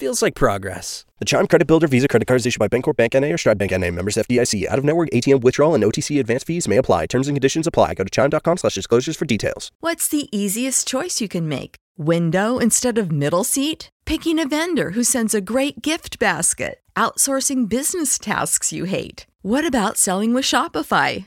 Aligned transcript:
Feels 0.00 0.22
like 0.22 0.34
progress. 0.34 1.04
The 1.18 1.26
Chime 1.26 1.46
Credit 1.46 1.66
Builder 1.66 1.86
Visa 1.86 2.08
Credit 2.08 2.26
Card 2.26 2.40
is 2.40 2.46
issued 2.46 2.58
by 2.58 2.68
Bancorp 2.68 2.96
Bank 2.96 3.12
NA 3.12 3.34
or 3.34 3.36
Stride 3.36 3.58
Bank 3.58 3.72
NA. 3.72 3.90
Members 3.90 4.16
FDIC. 4.16 4.66
Out 4.66 4.78
of 4.78 4.82
network 4.82 5.10
ATM 5.10 5.42
withdrawal 5.42 5.74
and 5.74 5.84
OTC 5.84 6.18
advance 6.18 6.42
fees 6.42 6.66
may 6.66 6.78
apply. 6.78 7.04
Terms 7.04 7.28
and 7.28 7.36
conditions 7.36 7.66
apply. 7.66 7.92
Go 7.92 8.04
to 8.04 8.08
chime.com 8.08 8.56
slash 8.56 8.76
disclosures 8.76 9.18
for 9.18 9.26
details. 9.26 9.70
What's 9.80 10.08
the 10.08 10.34
easiest 10.34 10.88
choice 10.88 11.20
you 11.20 11.28
can 11.28 11.46
make? 11.46 11.76
Window 11.98 12.56
instead 12.56 12.96
of 12.96 13.12
middle 13.12 13.44
seat? 13.44 13.90
Picking 14.06 14.38
a 14.38 14.48
vendor 14.48 14.92
who 14.92 15.04
sends 15.04 15.34
a 15.34 15.42
great 15.42 15.82
gift 15.82 16.18
basket? 16.18 16.80
Outsourcing 16.96 17.68
business 17.68 18.18
tasks 18.18 18.72
you 18.72 18.84
hate? 18.84 19.26
What 19.42 19.66
about 19.66 19.98
selling 19.98 20.32
with 20.32 20.46
Shopify? 20.46 21.26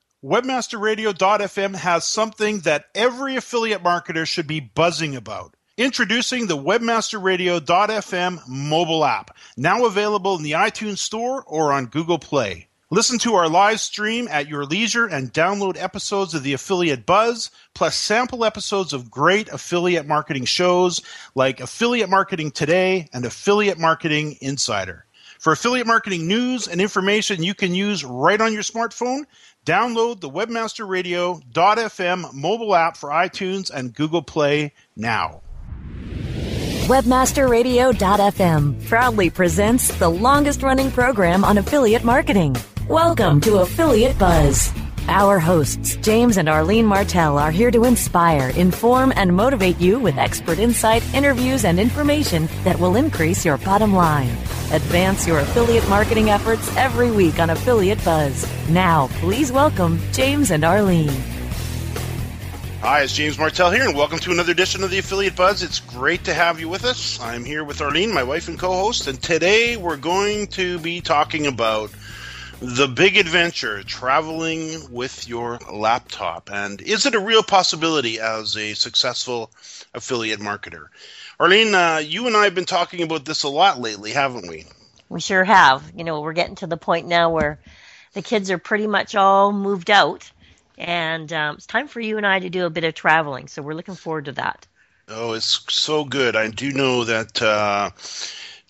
Webmasterradio.fm 0.23 1.75
has 1.75 2.05
something 2.05 2.59
that 2.59 2.85
every 2.93 3.37
affiliate 3.37 3.81
marketer 3.81 4.27
should 4.27 4.45
be 4.45 4.59
buzzing 4.59 5.15
about. 5.15 5.55
Introducing 5.77 6.45
the 6.45 6.57
Webmasterradio.fm 6.57 8.47
mobile 8.47 9.03
app, 9.03 9.35
now 9.57 9.85
available 9.85 10.35
in 10.35 10.43
the 10.43 10.51
iTunes 10.51 10.99
Store 10.99 11.43
or 11.47 11.73
on 11.73 11.87
Google 11.87 12.19
Play. 12.19 12.67
Listen 12.91 13.17
to 13.17 13.33
our 13.33 13.49
live 13.49 13.79
stream 13.79 14.27
at 14.29 14.47
your 14.47 14.63
leisure 14.63 15.07
and 15.07 15.33
download 15.33 15.81
episodes 15.81 16.35
of 16.35 16.43
the 16.43 16.53
Affiliate 16.53 17.07
Buzz, 17.07 17.49
plus 17.73 17.95
sample 17.95 18.45
episodes 18.45 18.93
of 18.93 19.09
great 19.09 19.49
affiliate 19.49 20.05
marketing 20.05 20.45
shows 20.45 21.01
like 21.33 21.59
Affiliate 21.59 22.11
Marketing 22.11 22.51
Today 22.51 23.09
and 23.11 23.25
Affiliate 23.25 23.79
Marketing 23.79 24.37
Insider. 24.39 25.05
For 25.41 25.51
affiliate 25.51 25.87
marketing 25.87 26.27
news 26.27 26.67
and 26.67 26.79
information 26.79 27.41
you 27.41 27.55
can 27.55 27.73
use 27.73 28.05
right 28.05 28.39
on 28.39 28.53
your 28.53 28.61
smartphone, 28.61 29.23
download 29.65 30.21
the 30.21 30.29
webmasterradio.fm 30.29 32.33
mobile 32.33 32.75
app 32.75 32.97
for 32.97 33.09
iTunes 33.09 33.69
and 33.69 33.93
Google 33.93 34.21
Play 34.21 34.73
now. 34.95 35.41
Webmasterradio.fm 36.87 38.87
proudly 38.87 39.29
presents 39.29 39.97
the 39.97 40.09
longest 40.09 40.63
running 40.63 40.91
program 40.91 41.45
on 41.45 41.57
affiliate 41.57 42.03
marketing. 42.03 42.55
Welcome 42.89 43.39
to 43.41 43.59
Affiliate 43.59 44.17
Buzz. 44.17 44.73
Our 45.07 45.39
hosts, 45.39 45.95
James 45.97 46.37
and 46.37 46.47
Arlene 46.47 46.85
Martell, 46.85 47.37
are 47.37 47.51
here 47.51 47.71
to 47.71 47.85
inspire, 47.85 48.49
inform, 48.49 49.11
and 49.15 49.35
motivate 49.35 49.79
you 49.79 49.99
with 49.99 50.17
expert 50.17 50.59
insight, 50.59 51.03
interviews, 51.13 51.65
and 51.65 51.79
information 51.79 52.47
that 52.63 52.79
will 52.79 52.95
increase 52.95 53.43
your 53.43 53.57
bottom 53.57 53.93
line. 53.93 54.29
Advance 54.71 55.27
your 55.27 55.39
affiliate 55.39 55.87
marketing 55.89 56.29
efforts 56.29 56.73
every 56.77 57.11
week 57.11 57.39
on 57.39 57.49
Affiliate 57.49 58.03
Buzz. 58.05 58.47
Now, 58.69 59.07
please 59.15 59.51
welcome 59.51 59.99
James 60.11 60.51
and 60.51 60.63
Arlene. 60.63 61.09
Hi, 62.81 63.01
it's 63.01 63.13
James 63.13 63.37
Martell 63.37 63.71
here, 63.71 63.83
and 63.83 63.95
welcome 63.95 64.19
to 64.19 64.31
another 64.31 64.51
edition 64.51 64.83
of 64.83 64.91
the 64.91 64.99
Affiliate 64.99 65.35
Buzz. 65.35 65.61
It's 65.61 65.79
great 65.79 66.23
to 66.25 66.33
have 66.33 66.59
you 66.59 66.69
with 66.69 66.85
us. 66.85 67.19
I'm 67.21 67.43
here 67.43 67.63
with 67.63 67.81
Arlene, 67.81 68.13
my 68.13 68.23
wife 68.23 68.47
and 68.47 68.57
co 68.57 68.71
host, 68.71 69.07
and 69.07 69.21
today 69.21 69.77
we're 69.77 69.97
going 69.97 70.47
to 70.47 70.79
be 70.79 71.01
talking 71.01 71.47
about 71.47 71.91
the 72.61 72.87
big 72.87 73.17
adventure 73.17 73.81
traveling 73.81 74.91
with 74.91 75.27
your 75.27 75.57
laptop. 75.71 76.51
And 76.53 76.79
is 76.79 77.07
it 77.07 77.15
a 77.15 77.19
real 77.19 77.41
possibility 77.41 78.19
as 78.19 78.55
a 78.55 78.75
successful 78.75 79.51
affiliate 79.95 80.39
marketer? 80.39 80.85
Arlene, 81.39 81.73
uh, 81.73 82.01
you 82.05 82.27
and 82.27 82.37
I 82.37 82.43
have 82.43 82.53
been 82.53 82.65
talking 82.65 83.01
about 83.01 83.25
this 83.25 83.41
a 83.43 83.49
lot 83.49 83.79
lately, 83.79 84.11
haven't 84.11 84.47
we? 84.47 84.65
We 85.09 85.21
sure 85.21 85.43
have. 85.43 85.91
You 85.95 86.03
know, 86.03 86.21
we're 86.21 86.33
getting 86.33 86.55
to 86.57 86.67
the 86.67 86.77
point 86.77 87.07
now 87.07 87.31
where 87.31 87.59
the 88.13 88.21
kids 88.21 88.51
are 88.51 88.59
pretty 88.59 88.85
much 88.85 89.15
all 89.15 89.51
moved 89.51 89.89
out 89.89 90.31
and 90.77 91.31
um, 91.33 91.55
it's 91.55 91.65
time 91.65 91.87
for 91.87 91.99
you 91.99 92.17
and 92.17 92.25
I 92.25 92.39
to 92.39 92.49
do 92.49 92.65
a 92.65 92.69
bit 92.69 92.83
of 92.83 92.93
traveling. 92.93 93.47
So 93.47 93.61
we're 93.61 93.73
looking 93.73 93.95
forward 93.95 94.25
to 94.25 94.31
that. 94.33 94.67
Oh, 95.07 95.33
it's 95.33 95.65
so 95.69 96.05
good. 96.05 96.35
I 96.35 96.49
do 96.49 96.71
know 96.71 97.03
that 97.05 97.41
uh, 97.41 97.89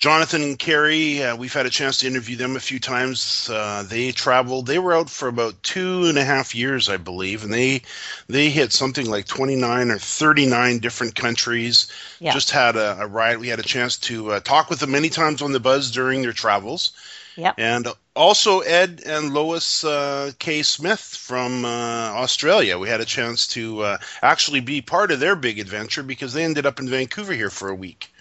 Jonathan 0.01 0.41
and 0.41 0.57
Carrie, 0.57 1.22
uh, 1.22 1.35
we've 1.35 1.53
had 1.53 1.67
a 1.67 1.69
chance 1.69 2.00
to 2.00 2.07
interview 2.07 2.35
them 2.35 2.56
a 2.56 2.59
few 2.59 2.79
times. 2.79 3.47
Uh, 3.53 3.84
they 3.88 4.12
traveled. 4.12 4.66
They 4.66 4.79
were 4.79 4.95
out 4.95 5.12
for 5.12 5.28
about 5.28 5.62
two 5.62 6.06
and 6.06 6.17
a 6.17 6.23
half 6.23 6.56
years, 6.56 6.89
I 6.89 6.97
believe, 6.97 7.44
and 7.44 7.53
they 7.53 7.84
they 8.28 8.50
hit 8.50 8.73
something 8.73 9.07
like 9.07 9.28
twenty 9.28 9.56
nine 9.56 9.91
or 9.91 10.00
thirty 10.00 10.47
nine 10.47 10.79
different 10.79 11.13
countries. 11.13 11.91
Yeah. 12.19 12.34
Just 12.34 12.50
had 12.50 12.75
a, 12.78 12.97
a 13.01 13.06
ride. 13.06 13.38
We 13.38 13.50
had 13.50 13.59
a 13.59 13.63
chance 13.63 13.95
to 13.97 14.31
uh, 14.31 14.39
talk 14.39 14.72
with 14.72 14.79
them 14.79 14.89
many 14.89 15.09
times 15.09 15.39
on 15.44 15.51
the 15.51 15.59
buzz 15.59 15.91
during 15.91 16.23
their 16.23 16.33
travels. 16.33 16.94
Yep. 17.35 17.56
And 17.59 17.88
also 18.16 18.62
Ed 18.62 19.03
and 19.06 19.35
Lois 19.35 19.83
uh, 19.83 20.31
K. 20.39 20.63
Smith 20.63 21.00
from 21.00 21.63
uh, 21.63 21.68
Australia. 21.68 22.79
We 22.79 22.89
had 22.89 23.01
a 23.01 23.06
chance 23.06 23.47
to 23.50 23.81
uh, 23.81 23.97
actually 24.23 24.62
be 24.62 24.81
part 24.81 25.12
of 25.12 25.19
their 25.19 25.35
big 25.35 25.59
adventure 25.59 26.01
because 26.01 26.33
they 26.33 26.44
ended 26.44 26.66
up 26.66 26.79
in 26.79 26.89
Vancouver 26.89 27.33
here 27.33 27.51
for 27.51 27.69
a 27.69 27.75
week. 27.75 28.12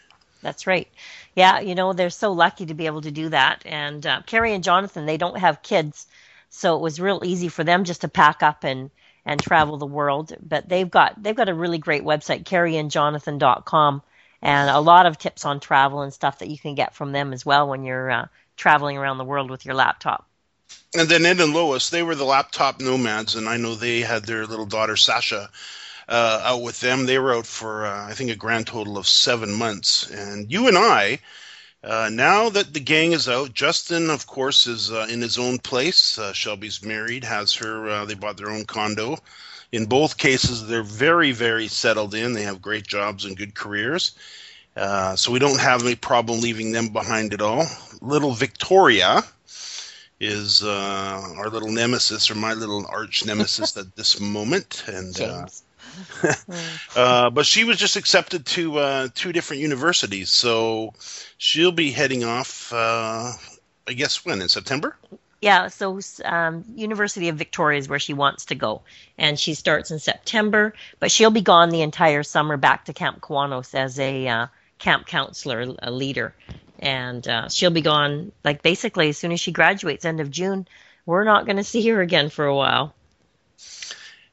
That's 0.42 0.66
right. 0.66 0.88
Yeah, 1.34 1.60
you 1.60 1.74
know, 1.74 1.92
they're 1.92 2.10
so 2.10 2.32
lucky 2.32 2.66
to 2.66 2.74
be 2.74 2.86
able 2.86 3.02
to 3.02 3.10
do 3.10 3.28
that. 3.28 3.62
And 3.64 4.04
uh, 4.06 4.22
Carrie 4.26 4.54
and 4.54 4.64
Jonathan, 4.64 5.06
they 5.06 5.16
don't 5.16 5.38
have 5.38 5.62
kids. 5.62 6.06
So 6.48 6.76
it 6.76 6.82
was 6.82 7.00
real 7.00 7.22
easy 7.24 7.48
for 7.48 7.62
them 7.64 7.84
just 7.84 8.00
to 8.00 8.08
pack 8.08 8.42
up 8.42 8.64
and, 8.64 8.90
and 9.24 9.40
travel 9.40 9.76
the 9.76 9.86
world. 9.86 10.34
But 10.40 10.68
they've 10.68 10.90
got 10.90 11.22
they've 11.22 11.36
got 11.36 11.48
a 11.48 11.54
really 11.54 11.78
great 11.78 12.02
website, 12.02 12.44
carrieandjonathan.com, 12.44 14.02
and 14.42 14.70
a 14.70 14.80
lot 14.80 15.06
of 15.06 15.18
tips 15.18 15.44
on 15.44 15.60
travel 15.60 16.02
and 16.02 16.12
stuff 16.12 16.40
that 16.40 16.48
you 16.48 16.58
can 16.58 16.74
get 16.74 16.94
from 16.94 17.12
them 17.12 17.32
as 17.32 17.46
well 17.46 17.68
when 17.68 17.84
you're 17.84 18.10
uh, 18.10 18.26
traveling 18.56 18.98
around 18.98 19.18
the 19.18 19.24
world 19.24 19.50
with 19.50 19.64
your 19.64 19.74
laptop. 19.74 20.26
And 20.94 21.08
then 21.08 21.24
Ed 21.24 21.40
and 21.40 21.54
Lois, 21.54 21.90
they 21.90 22.02
were 22.02 22.16
the 22.16 22.24
laptop 22.24 22.80
nomads, 22.80 23.36
and 23.36 23.48
I 23.48 23.56
know 23.56 23.74
they 23.76 24.00
had 24.00 24.24
their 24.24 24.44
little 24.46 24.66
daughter 24.66 24.96
Sasha 24.96 25.50
uh, 26.10 26.42
out 26.44 26.62
with 26.62 26.80
them. 26.80 27.06
They 27.06 27.18
were 27.18 27.34
out 27.34 27.46
for 27.46 27.86
uh, 27.86 28.06
I 28.06 28.14
think 28.14 28.30
a 28.30 28.36
grand 28.36 28.66
total 28.66 28.98
of 28.98 29.06
seven 29.06 29.52
months. 29.52 30.10
And 30.10 30.50
you 30.52 30.66
and 30.66 30.76
I, 30.76 31.20
uh, 31.82 32.10
now 32.12 32.50
that 32.50 32.74
the 32.74 32.80
gang 32.80 33.12
is 33.12 33.28
out, 33.28 33.54
Justin, 33.54 34.10
of 34.10 34.26
course, 34.26 34.66
is 34.66 34.90
uh, 34.90 35.06
in 35.08 35.22
his 35.22 35.38
own 35.38 35.58
place. 35.58 36.18
Uh, 36.18 36.32
Shelby's 36.32 36.84
married, 36.84 37.24
has 37.24 37.54
her. 37.54 37.88
Uh, 37.88 38.04
they 38.04 38.14
bought 38.14 38.36
their 38.36 38.50
own 38.50 38.64
condo. 38.64 39.16
In 39.72 39.86
both 39.86 40.18
cases, 40.18 40.66
they're 40.66 40.82
very, 40.82 41.30
very 41.30 41.68
settled 41.68 42.14
in. 42.14 42.32
They 42.32 42.42
have 42.42 42.60
great 42.60 42.86
jobs 42.86 43.24
and 43.24 43.36
good 43.36 43.54
careers. 43.54 44.12
Uh, 44.76 45.14
so 45.14 45.30
we 45.30 45.38
don't 45.38 45.60
have 45.60 45.82
any 45.82 45.94
problem 45.94 46.40
leaving 46.40 46.72
them 46.72 46.88
behind 46.88 47.32
at 47.32 47.40
all. 47.40 47.66
Little 48.00 48.32
Victoria 48.32 49.22
is 50.18 50.62
uh, 50.62 51.34
our 51.36 51.48
little 51.48 51.70
nemesis, 51.70 52.30
or 52.30 52.34
my 52.34 52.52
little 52.52 52.84
arch 52.88 53.24
nemesis 53.24 53.76
at 53.76 53.94
this 53.94 54.20
moment, 54.20 54.82
and. 54.88 55.20
Uh, 55.20 55.46
uh, 56.96 57.30
but 57.30 57.46
she 57.46 57.64
was 57.64 57.76
just 57.76 57.96
accepted 57.96 58.46
to 58.46 58.78
uh, 58.78 59.08
two 59.14 59.32
different 59.32 59.62
universities, 59.62 60.30
so 60.30 60.94
she'll 61.38 61.72
be 61.72 61.90
heading 61.90 62.24
off. 62.24 62.72
I 62.72 63.92
guess 63.94 64.24
when 64.24 64.40
in 64.40 64.48
September. 64.48 64.96
Yeah, 65.40 65.68
so 65.68 65.98
um, 66.24 66.64
University 66.74 67.30
of 67.30 67.36
Victoria 67.36 67.78
is 67.78 67.88
where 67.88 67.98
she 67.98 68.12
wants 68.12 68.46
to 68.46 68.54
go, 68.54 68.82
and 69.16 69.38
she 69.38 69.54
starts 69.54 69.90
in 69.90 69.98
September. 69.98 70.74
But 70.98 71.10
she'll 71.10 71.30
be 71.30 71.40
gone 71.40 71.70
the 71.70 71.80
entire 71.80 72.22
summer 72.22 72.56
back 72.58 72.84
to 72.84 72.92
Camp 72.92 73.20
Kiwanis 73.20 73.74
as 73.74 73.98
a 73.98 74.28
uh, 74.28 74.46
camp 74.78 75.06
counselor, 75.06 75.74
a 75.82 75.90
leader, 75.90 76.34
and 76.78 77.26
uh, 77.26 77.48
she'll 77.48 77.70
be 77.70 77.80
gone 77.80 78.32
like 78.44 78.62
basically 78.62 79.08
as 79.08 79.18
soon 79.18 79.32
as 79.32 79.40
she 79.40 79.50
graduates, 79.50 80.04
end 80.04 80.20
of 80.20 80.30
June. 80.30 80.68
we're 81.06 81.24
not 81.24 81.46
going 81.46 81.56
to 81.56 81.64
see 81.64 81.88
her 81.88 82.02
again 82.02 82.28
for 82.28 82.44
a 82.44 82.54
while. 82.54 82.94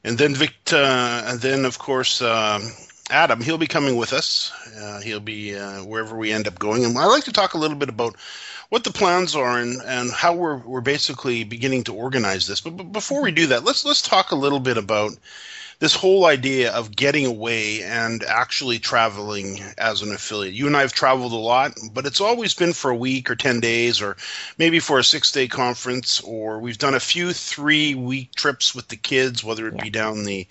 And 0.08 0.16
then 0.16 0.34
Victor, 0.34 0.76
and 0.76 1.38
then 1.38 1.66
of 1.66 1.78
course 1.78 2.22
um, 2.22 2.62
Adam, 3.10 3.42
he'll 3.42 3.58
be 3.58 3.66
coming 3.66 3.96
with 3.96 4.14
us. 4.14 4.50
Uh, 4.80 5.00
he'll 5.00 5.20
be 5.20 5.54
uh, 5.54 5.84
wherever 5.84 6.16
we 6.16 6.32
end 6.32 6.48
up 6.48 6.58
going, 6.58 6.86
and 6.86 6.96
I'd 6.96 7.04
like 7.04 7.24
to 7.24 7.32
talk 7.32 7.52
a 7.52 7.58
little 7.58 7.76
bit 7.76 7.90
about 7.90 8.16
what 8.70 8.84
the 8.84 8.90
plans 8.90 9.36
are 9.36 9.58
and, 9.58 9.82
and 9.84 10.10
how 10.10 10.34
we're 10.34 10.56
we're 10.56 10.80
basically 10.80 11.44
beginning 11.44 11.84
to 11.84 11.94
organize 11.94 12.46
this. 12.46 12.62
But, 12.62 12.78
but 12.78 12.90
before 12.90 13.20
we 13.20 13.32
do 13.32 13.48
that, 13.48 13.64
let's 13.64 13.84
let's 13.84 14.00
talk 14.00 14.30
a 14.30 14.34
little 14.34 14.60
bit 14.60 14.78
about 14.78 15.12
this 15.80 15.94
whole 15.94 16.26
idea 16.26 16.72
of 16.72 16.94
getting 16.94 17.24
away 17.24 17.82
and 17.84 18.24
actually 18.24 18.78
traveling 18.78 19.60
as 19.78 20.02
an 20.02 20.12
affiliate. 20.12 20.54
You 20.54 20.66
and 20.66 20.76
I 20.76 20.80
have 20.80 20.92
traveled 20.92 21.32
a 21.32 21.36
lot, 21.36 21.74
but 21.92 22.04
it's 22.04 22.20
always 22.20 22.54
been 22.54 22.72
for 22.72 22.90
a 22.90 22.96
week 22.96 23.30
or 23.30 23.36
10 23.36 23.60
days 23.60 24.02
or 24.02 24.16
maybe 24.58 24.80
for 24.80 24.98
a 24.98 25.04
six 25.04 25.30
day 25.30 25.46
conference, 25.46 26.20
or 26.20 26.58
we've 26.58 26.78
done 26.78 26.94
a 26.94 27.00
few 27.00 27.32
three 27.32 27.94
week 27.94 28.34
trips 28.34 28.74
with 28.74 28.88
the 28.88 28.96
kids, 28.96 29.44
whether 29.44 29.68
it 29.68 29.74
yeah. 29.76 29.84
be 29.84 29.90
down 29.90 30.24
the 30.24 30.46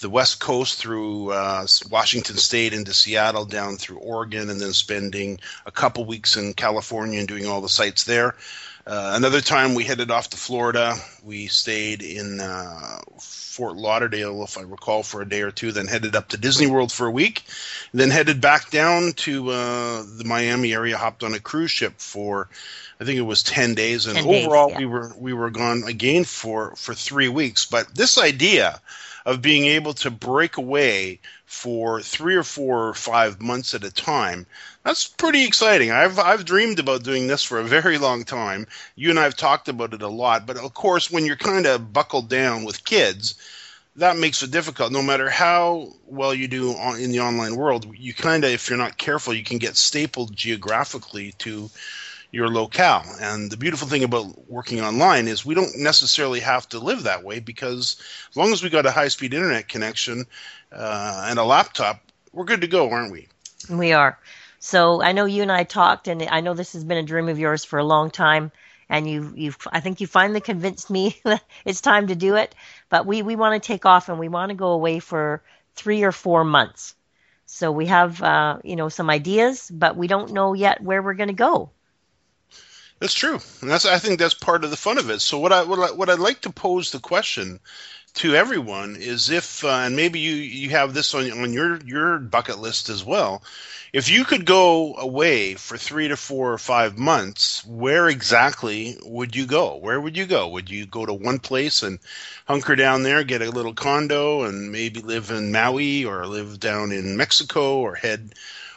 the 0.00 0.10
West 0.10 0.40
Coast 0.40 0.80
through 0.80 1.30
uh, 1.30 1.64
Washington 1.88 2.36
State 2.36 2.72
into 2.72 2.92
Seattle, 2.92 3.44
down 3.44 3.76
through 3.76 3.98
Oregon, 3.98 4.50
and 4.50 4.60
then 4.60 4.72
spending 4.72 5.38
a 5.66 5.70
couple 5.70 6.04
weeks 6.04 6.36
in 6.36 6.52
California 6.52 7.20
and 7.20 7.28
doing 7.28 7.46
all 7.46 7.60
the 7.60 7.68
sites 7.68 8.02
there. 8.02 8.34
Uh, 8.86 9.12
another 9.14 9.40
time 9.40 9.74
we 9.74 9.84
headed 9.84 10.10
off 10.10 10.28
to 10.28 10.36
Florida. 10.36 10.94
We 11.22 11.46
stayed 11.46 12.02
in 12.02 12.38
uh, 12.40 13.00
Fort 13.18 13.76
Lauderdale, 13.76 14.42
if 14.42 14.58
I 14.58 14.62
recall, 14.62 15.02
for 15.02 15.22
a 15.22 15.28
day 15.28 15.40
or 15.40 15.50
two, 15.50 15.72
then 15.72 15.86
headed 15.86 16.14
up 16.14 16.28
to 16.28 16.36
Disney 16.36 16.66
World 16.66 16.92
for 16.92 17.06
a 17.06 17.10
week, 17.10 17.44
then 17.94 18.10
headed 18.10 18.42
back 18.42 18.70
down 18.70 19.12
to 19.12 19.50
uh, 19.50 20.02
the 20.18 20.24
Miami 20.26 20.74
area, 20.74 20.98
hopped 20.98 21.22
on 21.22 21.32
a 21.32 21.40
cruise 21.40 21.70
ship 21.70 21.94
for. 21.96 22.48
I 23.00 23.04
think 23.04 23.18
it 23.18 23.22
was 23.22 23.42
ten 23.42 23.74
days, 23.74 24.06
and 24.06 24.16
10 24.16 24.26
overall 24.26 24.68
days, 24.68 24.74
yeah. 24.74 24.78
we 24.78 24.86
were 24.86 25.12
we 25.18 25.32
were 25.32 25.50
gone 25.50 25.84
again 25.84 26.24
for 26.24 26.76
for 26.76 26.94
three 26.94 27.28
weeks. 27.28 27.66
But 27.66 27.94
this 27.94 28.18
idea 28.18 28.80
of 29.24 29.40
being 29.40 29.64
able 29.64 29.94
to 29.94 30.10
break 30.10 30.58
away 30.58 31.20
for 31.46 32.02
three 32.02 32.36
or 32.36 32.42
four 32.42 32.88
or 32.88 32.94
five 32.94 33.40
months 33.40 33.74
at 33.74 33.84
a 33.84 33.90
time. 33.90 34.46
That's 34.84 35.08
pretty 35.08 35.46
exciting. 35.46 35.90
I've 35.90 36.18
I've 36.18 36.44
dreamed 36.44 36.78
about 36.78 37.04
doing 37.04 37.26
this 37.26 37.42
for 37.42 37.58
a 37.58 37.64
very 37.64 37.96
long 37.96 38.24
time. 38.24 38.66
You 38.96 39.08
and 39.08 39.18
I 39.18 39.24
have 39.24 39.36
talked 39.36 39.68
about 39.68 39.94
it 39.94 40.02
a 40.02 40.08
lot, 40.08 40.46
but 40.46 40.58
of 40.58 40.74
course, 40.74 41.10
when 41.10 41.24
you're 41.24 41.36
kind 41.36 41.66
of 41.66 41.92
buckled 41.92 42.28
down 42.28 42.64
with 42.64 42.84
kids, 42.84 43.34
that 43.96 44.18
makes 44.18 44.42
it 44.42 44.50
difficult. 44.50 44.92
No 44.92 45.00
matter 45.00 45.30
how 45.30 45.88
well 46.04 46.34
you 46.34 46.48
do 46.48 46.72
on, 46.72 47.00
in 47.00 47.12
the 47.12 47.20
online 47.20 47.56
world, 47.56 47.86
you 47.96 48.12
kind 48.12 48.44
of, 48.44 48.50
if 48.50 48.68
you're 48.68 48.78
not 48.78 48.98
careful, 48.98 49.32
you 49.32 49.42
can 49.42 49.56
get 49.56 49.76
stapled 49.76 50.36
geographically 50.36 51.32
to 51.38 51.70
your 52.30 52.48
locale. 52.48 53.04
And 53.20 53.50
the 53.50 53.56
beautiful 53.56 53.88
thing 53.88 54.04
about 54.04 54.50
working 54.50 54.82
online 54.82 55.28
is 55.28 55.46
we 55.46 55.54
don't 55.54 55.78
necessarily 55.78 56.40
have 56.40 56.68
to 56.70 56.78
live 56.78 57.04
that 57.04 57.24
way 57.24 57.38
because 57.38 57.96
as 58.28 58.36
long 58.36 58.52
as 58.52 58.62
we 58.62 58.68
got 58.68 58.84
a 58.84 58.90
high 58.90 59.08
speed 59.08 59.32
internet 59.32 59.66
connection 59.66 60.26
uh, 60.72 61.26
and 61.30 61.38
a 61.38 61.44
laptop, 61.44 62.02
we're 62.32 62.44
good 62.44 62.60
to 62.60 62.66
go, 62.66 62.90
aren't 62.90 63.12
we? 63.12 63.28
We 63.70 63.92
are. 63.92 64.18
So 64.64 65.02
I 65.02 65.12
know 65.12 65.26
you 65.26 65.42
and 65.42 65.52
I 65.52 65.64
talked, 65.64 66.08
and 66.08 66.22
I 66.22 66.40
know 66.40 66.54
this 66.54 66.72
has 66.72 66.84
been 66.84 66.96
a 66.96 67.02
dream 67.02 67.28
of 67.28 67.38
yours 67.38 67.66
for 67.66 67.78
a 67.78 67.84
long 67.84 68.10
time. 68.10 68.50
And 68.88 69.06
you, 69.06 69.34
you, 69.36 69.52
I 69.70 69.80
think 69.80 70.00
you 70.00 70.06
finally 70.06 70.40
convinced 70.40 70.88
me 70.88 71.20
that 71.24 71.44
it's 71.66 71.82
time 71.82 72.06
to 72.06 72.14
do 72.14 72.36
it. 72.36 72.54
But 72.88 73.04
we, 73.04 73.20
we 73.20 73.36
want 73.36 73.62
to 73.62 73.66
take 73.66 73.84
off, 73.84 74.08
and 74.08 74.18
we 74.18 74.28
want 74.28 74.48
to 74.48 74.54
go 74.54 74.68
away 74.68 75.00
for 75.00 75.42
three 75.74 76.02
or 76.02 76.12
four 76.12 76.44
months. 76.44 76.94
So 77.44 77.72
we 77.72 77.86
have, 77.86 78.22
uh, 78.22 78.60
you 78.64 78.76
know, 78.76 78.88
some 78.88 79.10
ideas, 79.10 79.70
but 79.70 79.96
we 79.96 80.06
don't 80.06 80.32
know 80.32 80.54
yet 80.54 80.80
where 80.80 81.02
we're 81.02 81.12
going 81.12 81.28
to 81.28 81.34
go. 81.34 81.68
That's 83.00 83.12
true, 83.12 83.40
and 83.60 83.70
that's 83.70 83.84
I 83.84 83.98
think 83.98 84.18
that's 84.18 84.32
part 84.32 84.64
of 84.64 84.70
the 84.70 84.78
fun 84.78 84.96
of 84.96 85.10
it. 85.10 85.20
So 85.20 85.40
what 85.40 85.52
I 85.52 85.64
what, 85.64 85.78
I, 85.78 85.92
what 85.92 86.08
I'd 86.08 86.20
like 86.20 86.40
to 86.42 86.50
pose 86.50 86.90
the 86.90 87.00
question 87.00 87.60
to 88.14 88.34
everyone 88.34 88.96
is 88.96 89.30
if, 89.30 89.64
uh, 89.64 89.68
and 89.68 89.96
maybe 89.96 90.20
you 90.20 90.34
you 90.34 90.70
have 90.70 90.94
this 90.94 91.14
on 91.14 91.30
on 91.32 91.52
your 91.52 91.78
your 91.84 92.18
bucket 92.18 92.58
list 92.58 92.88
as 92.88 93.04
well. 93.04 93.42
If 93.92 94.08
you 94.08 94.24
could 94.24 94.44
go 94.44 94.96
away 94.96 95.54
for 95.54 95.76
three 95.76 96.08
to 96.08 96.16
four 96.16 96.52
or 96.52 96.58
five 96.58 96.98
months, 96.98 97.64
where 97.64 98.08
exactly 98.08 98.96
would 99.04 99.36
you 99.36 99.46
go? 99.46 99.76
Where 99.76 100.00
would 100.00 100.16
you 100.16 100.26
go? 100.26 100.48
Would 100.48 100.68
you 100.68 100.84
go 100.84 101.06
to 101.06 101.14
one 101.14 101.38
place 101.38 101.82
and 101.82 102.00
hunker 102.46 102.74
down 102.74 103.04
there, 103.04 103.22
get 103.22 103.42
a 103.42 103.50
little 103.50 103.74
condo, 103.74 104.42
and 104.42 104.72
maybe 104.72 105.00
live 105.00 105.30
in 105.30 105.52
Maui 105.52 106.04
or 106.04 106.26
live 106.26 106.58
down 106.58 106.90
in 106.90 107.16
Mexico, 107.16 107.78
or 107.78 107.94
head 107.94 108.34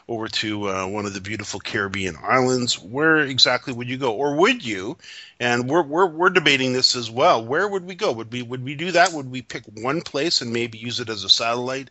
over 0.09 0.27
to 0.27 0.69
uh, 0.69 0.87
one 0.87 1.05
of 1.05 1.13
the 1.13 1.21
beautiful 1.21 1.59
Caribbean 1.59 2.15
islands, 2.23 2.79
where 2.79 3.19
exactly 3.19 3.73
would 3.73 3.89
you 3.89 3.97
go, 3.97 4.13
or 4.13 4.35
would 4.35 4.63
you? 4.63 4.97
And 5.39 5.69
we're, 5.69 5.83
we're 5.83 6.07
we're 6.07 6.29
debating 6.29 6.73
this 6.73 6.95
as 6.95 7.11
well. 7.11 7.43
Where 7.43 7.67
would 7.67 7.85
we 7.85 7.95
go? 7.95 8.11
Would 8.13 8.31
we 8.31 8.41
would 8.41 8.63
we 8.63 8.75
do 8.75 8.91
that? 8.91 9.11
Would 9.11 9.29
we 9.29 9.41
pick 9.41 9.63
one 9.65 10.01
place 10.01 10.41
and 10.41 10.53
maybe 10.53 10.77
use 10.77 10.99
it 10.99 11.09
as 11.09 11.23
a 11.23 11.29
satellite? 11.29 11.89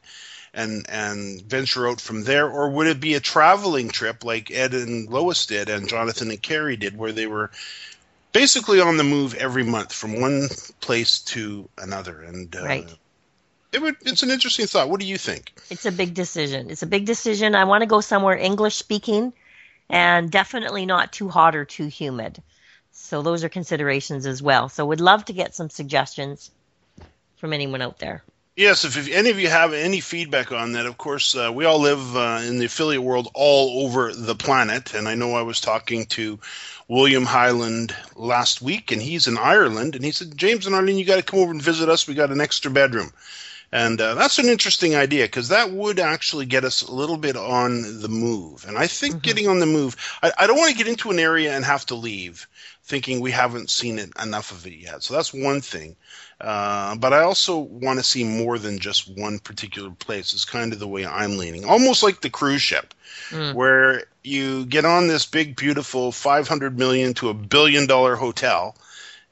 And, 0.55 0.87
and 0.89 1.43
venture 1.43 1.87
out 1.87 2.01
from 2.01 2.25
there, 2.25 2.49
or 2.49 2.71
would 2.71 2.87
it 2.87 2.99
be 2.99 3.13
a 3.13 3.21
traveling 3.21 3.91
trip 3.91 4.25
like 4.25 4.51
Ed 4.51 4.73
and 4.73 5.07
Lois 5.07 5.45
did, 5.45 5.69
and 5.69 5.87
Jonathan 5.87 6.31
and 6.31 6.41
Carrie 6.41 6.79
did, 6.79 6.97
where 6.97 7.13
they 7.13 7.27
were 7.27 7.51
basically 8.33 8.81
on 8.81 8.97
the 8.97 9.05
move 9.05 9.35
every 9.35 9.65
month 9.65 9.93
from 9.93 10.19
one 10.19 10.49
place 10.81 11.21
to 11.21 11.69
another? 11.77 12.23
And 12.23 12.57
uh, 12.57 12.65
right 12.65 12.89
it 13.77 13.83
would 13.83 13.97
it's 14.07 14.23
an 14.23 14.31
interesting 14.31 14.67
thought. 14.67 14.89
What 14.89 15.01
do 15.01 15.07
you 15.07 15.19
think? 15.19 15.53
It's 15.69 15.85
a 15.85 15.93
big 15.93 16.15
decision. 16.15 16.71
It's 16.71 16.83
a 16.83 16.87
big 16.87 17.05
decision. 17.05 17.55
I 17.55 17.65
want 17.65 17.83
to 17.83 17.87
go 17.87 18.01
somewhere 18.01 18.37
English 18.37 18.75
speaking 18.75 19.35
and 19.91 20.31
definitely 20.31 20.87
not 20.87 21.13
too 21.13 21.29
hot 21.29 21.55
or 21.55 21.67
too 21.67 21.87
humid. 21.87 22.43
So 22.93 23.21
those 23.21 23.45
are 23.45 23.51
considerations 23.51 24.25
as 24.25 24.43
well. 24.43 24.71
So 24.71 24.87
would 24.87 25.03
love 25.03 25.27
to 25.27 25.35
get 25.35 25.55
some 25.55 25.69
suggestions 25.69 26.51
from 27.37 27.53
anyone 27.53 27.83
out 27.83 27.99
there. 27.99 28.23
Yes, 28.57 28.87
if, 28.87 28.97
if 28.97 29.15
any 29.15 29.29
of 29.29 29.39
you 29.39 29.49
have 29.49 29.75
any 29.75 30.01
feedback 30.01 30.51
on 30.51 30.73
that, 30.73 30.87
of 30.87 30.97
course, 30.97 31.37
uh, 31.37 31.53
we 31.53 31.67
all 31.67 31.79
live 31.79 32.17
uh, 32.17 32.41
in 32.43 32.59
the 32.59 32.65
affiliate 32.65 33.03
world 33.03 33.29
all 33.35 33.85
over 33.85 34.15
the 34.15 34.35
planet. 34.35 34.95
And 34.95 35.07
I 35.07 35.15
know 35.15 35.35
I 35.35 35.43
was 35.43 35.61
talking 35.61 36.07
to 36.07 36.39
William 36.89 37.27
Highland 37.27 37.95
last 38.15 38.63
week, 38.63 38.91
and 38.93 39.03
he's 39.03 39.27
in 39.27 39.37
Ireland. 39.37 39.95
And 39.95 40.03
he 40.03 40.11
said, 40.11 40.39
James 40.39 40.65
and 40.65 40.75
Arlene, 40.75 40.97
you 40.97 41.05
got 41.05 41.17
to 41.17 41.23
come 41.23 41.41
over 41.41 41.51
and 41.51 41.61
visit 41.61 41.91
us. 41.91 42.09
We 42.09 42.15
got 42.15 42.33
an 42.33 42.41
extra 42.41 42.71
bedroom. 42.71 43.13
And 43.73 44.01
uh, 44.01 44.15
that's 44.15 44.39
an 44.39 44.47
interesting 44.47 44.95
idea 44.95 45.25
because 45.25 45.49
that 45.49 45.73
would 45.73 45.99
actually 45.99 46.47
get 46.47 46.65
us 46.65 46.83
a 46.83 46.95
little 46.95 47.17
bit 47.17 47.37
on 47.37 48.01
the 48.01 48.09
move. 48.09 48.65
And 48.67 48.79
I 48.79 48.87
think 48.87 49.17
mm-hmm. 49.17 49.23
getting 49.23 49.49
on 49.49 49.59
the 49.59 49.67
move, 49.67 49.97
I, 50.23 50.33
I 50.39 50.47
don't 50.47 50.57
want 50.57 50.71
to 50.71 50.79
get 50.79 50.89
into 50.89 51.11
an 51.11 51.19
area 51.19 51.55
and 51.55 51.65
have 51.65 51.87
to 51.87 51.95
leave 51.95 52.47
thinking 52.87 53.21
we 53.21 53.33
haven't 53.33 53.69
seen 53.69 53.99
it 53.99 54.13
enough 54.23 54.53
of 54.53 54.65
it 54.67 54.75
yet. 54.75 55.03
So 55.03 55.15
that's 55.15 55.35
one 55.35 55.61
thing. 55.61 55.97
Uh, 56.41 56.95
but 56.97 57.13
I 57.13 57.23
also 57.23 57.59
want 57.59 57.99
to 57.99 58.05
see 58.05 58.23
more 58.23 58.59
than 58.59 58.79
just 58.79 59.09
one 59.09 59.41
particular 59.41 59.91
place. 59.91 60.33
It's 60.33 60.45
kind 60.45 60.73
of 60.73 60.79
the 60.79 60.87
way 60.87 61.05
I'm 61.05 61.37
leaning, 61.37 61.65
almost 61.65 62.05
like 62.05 62.21
the 62.21 62.31
cruise 62.31 62.63
ship, 62.63 62.95
mm. 63.31 63.55
where 63.55 64.05
you 64.23 64.67
get 64.67 64.85
on 64.85 65.09
this 65.09 65.27
big, 65.27 65.57
beautiful 65.57 66.13
500 66.13 66.79
million 66.79 67.15
to 67.15 67.31
a 67.31 67.35
billion 67.35 67.87
dollar 67.87 68.15
hotel, 68.15 68.77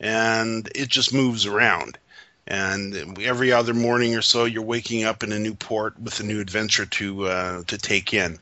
and 0.00 0.68
it 0.74 0.88
just 0.88 1.14
moves 1.14 1.46
around 1.46 1.98
and 2.46 3.18
every 3.20 3.52
other 3.52 3.74
morning 3.74 4.14
or 4.14 4.22
so 4.22 4.44
you're 4.44 4.62
waking 4.62 5.04
up 5.04 5.22
in 5.22 5.32
a 5.32 5.38
new 5.38 5.54
port 5.54 5.98
with 6.00 6.20
a 6.20 6.22
new 6.22 6.40
adventure 6.40 6.86
to 6.86 7.26
uh, 7.26 7.62
to 7.64 7.78
take 7.78 8.12
in. 8.12 8.38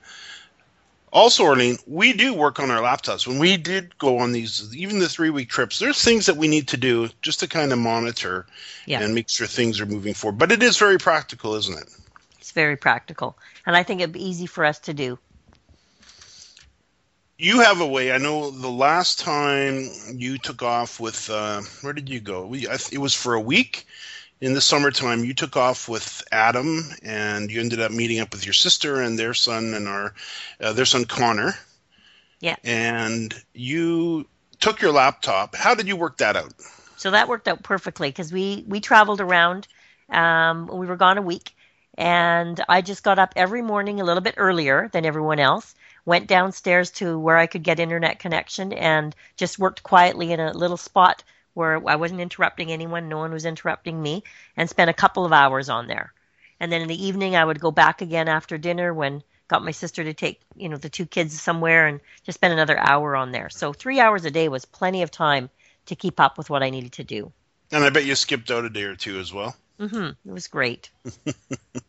Also, 1.13 1.45
Arlene, 1.45 1.77
we 1.87 2.15
do 2.15 2.33
work 2.33 2.59
on 2.59 2.71
our 2.71 2.81
laptops. 2.81 3.27
When 3.27 3.39
we 3.39 3.59
did 3.59 3.99
go 3.99 4.19
on 4.19 4.33
these, 4.33 4.75
even 4.75 4.99
the 4.99 5.11
three 5.11 5.29
week 5.29 5.51
trips, 5.51 5.79
there's 5.79 6.03
things 6.03 6.25
that 6.25 6.39
we 6.39 6.49
need 6.49 6.69
to 6.69 6.79
do 6.79 7.11
just 7.21 7.41
to 7.41 7.49
kind 7.49 7.71
of 7.71 7.79
monitor 7.79 8.47
yeah. 8.87 9.03
and 9.03 9.15
make 9.15 9.29
sure 9.29 9.47
things 9.47 9.79
are 9.79 9.87
moving 9.87 10.15
forward. 10.15 10.39
But 10.39 10.53
it 10.53 10.63
is 10.63 10.79
very 10.79 10.97
practical, 10.97 11.55
isn't 11.55 11.79
it? 11.79 11.95
It's 12.41 12.53
very 12.53 12.77
practical. 12.77 13.37
And 13.67 13.77
I 13.77 13.83
think 13.83 14.01
it'd 14.01 14.13
be 14.13 14.27
easy 14.27 14.47
for 14.47 14.65
us 14.65 14.79
to 14.81 14.95
do 14.95 15.19
you 17.43 17.59
have 17.59 17.81
a 17.81 17.87
way. 17.87 18.13
I 18.13 18.19
know 18.19 18.53
the 18.53 18.71
last 18.71 19.19
time 19.19 19.91
you 20.15 20.39
took 20.39 20.63
off 20.63 21.01
with 21.01 21.29
uh, 21.29 21.63
where 21.81 21.93
did 21.93 22.09
you 22.09 22.21
go? 22.21 22.47
We, 22.47 22.69
it 22.69 22.99
was 22.99 23.15
for 23.15 23.35
a 23.35 23.41
week 23.41 23.85
in 24.41 24.55
the 24.55 24.61
summertime. 24.61 25.25
You 25.25 25.35
took 25.35 25.57
off 25.57 25.89
with 25.89 26.23
Adam, 26.31 26.85
and 27.03 27.51
you 27.51 27.61
ended 27.61 27.81
up 27.81 27.91
meeting 27.91 28.21
up 28.21 28.33
with 28.33 28.47
your 28.47 28.53
sister 28.53 29.03
and 29.03 29.19
their 29.19 29.35
son 29.35 29.75
and 29.75 29.89
our 29.89 30.15
uh, 30.61 30.73
their 30.73 30.85
son 30.85 31.05
Connor. 31.05 31.55
Yeah. 32.39 32.55
And 32.63 33.35
you 33.55 34.29
took 34.61 34.81
your 34.81 34.93
laptop. 34.93 35.57
How 35.57 35.75
did 35.75 35.89
you 35.89 35.97
work 35.97 36.19
that 36.19 36.37
out? 36.37 36.55
So 36.97 37.11
that 37.11 37.29
worked 37.29 37.49
out 37.49 37.65
perfectly 37.65 38.09
because 38.09 38.33
we 38.33 38.65
we 38.69 38.79
traveled 38.79 39.21
around. 39.21 39.67
Um, 40.11 40.69
we 40.69 40.87
were 40.87 40.97
gone 40.97 41.19
a 41.19 41.23
week, 41.23 41.57
and 41.99 42.63
I 42.69 42.83
just 42.83 43.03
got 43.03 43.19
up 43.19 43.33
every 43.35 43.63
morning 43.63 44.01
a 44.01 44.05
little 44.05 44.23
bit 44.23 44.35
earlier 44.37 44.89
than 44.93 45.05
everyone 45.05 45.41
else 45.41 45.75
went 46.05 46.27
downstairs 46.27 46.91
to 46.91 47.19
where 47.19 47.39
I 47.39 47.47
could 47.47 47.63
get 47.63 47.81
internet 47.81 48.19
connection 48.19 48.73
and 48.73 49.15
just 49.37 49.59
worked 49.59 49.83
quietly 49.83 50.33
in 50.33 50.41
a 50.41 50.53
little 50.53 50.77
spot 50.77 51.23
where 51.55 51.87
I 51.89 51.97
wasn't 51.97 52.21
interrupting 52.21 52.73
anyone, 52.73 53.09
no 53.09 53.19
one 53.19 53.33
was 53.33 53.45
interrupting 53.45 54.01
me, 54.01 54.25
and 54.57 54.69
spent 54.69 54.91
a 54.91 54.95
couple 54.95 55.25
of 55.25 55.33
hours 55.33 55.69
on 55.69 55.87
there. 55.87 56.13
And 56.59 56.73
then 56.73 56.81
in 56.81 56.89
the 56.89 57.07
evening, 57.07 57.37
I 57.37 57.45
would 57.45 57.61
go 57.61 57.71
back 57.71 58.01
again 58.01 58.29
after 58.29 58.57
dinner 58.57 58.95
when 58.95 59.23
got 59.49 59.65
my 59.65 59.71
sister 59.71 60.03
to 60.03 60.15
take 60.15 60.41
you 60.57 60.69
know 60.69 60.79
the 60.79 60.89
two 60.89 61.05
kids 61.05 61.39
somewhere 61.39 61.87
and 61.87 62.01
just 62.25 62.39
spend 62.39 62.55
another 62.55 62.79
hour 62.79 63.15
on 63.15 63.33
there. 63.33 63.51
So 63.51 63.73
three 63.73 64.01
hours 64.01 64.25
a 64.25 64.31
day 64.31 64.49
was 64.49 64.65
plenty 64.65 65.03
of 65.03 65.11
time 65.11 65.51
to 65.87 65.97
keep 65.97 66.21
up 66.21 66.39
with 66.39 66.49
what 66.49 66.63
I 66.63 66.71
needed 66.71 66.93
to 66.93 67.05
do. 67.05 67.33
And 67.71 67.85
I 67.85 67.91
bet 67.91 68.05
you 68.05 68.15
skipped 68.15 68.51
out 68.51 68.65
a 68.65 68.71
day 68.71 68.85
or 68.85 68.97
two 68.97 69.19
as 69.19 69.33
well. 69.33 69.55
Mm-hmm. 69.81 70.29
It 70.29 70.33
was 70.33 70.47
great. 70.47 70.91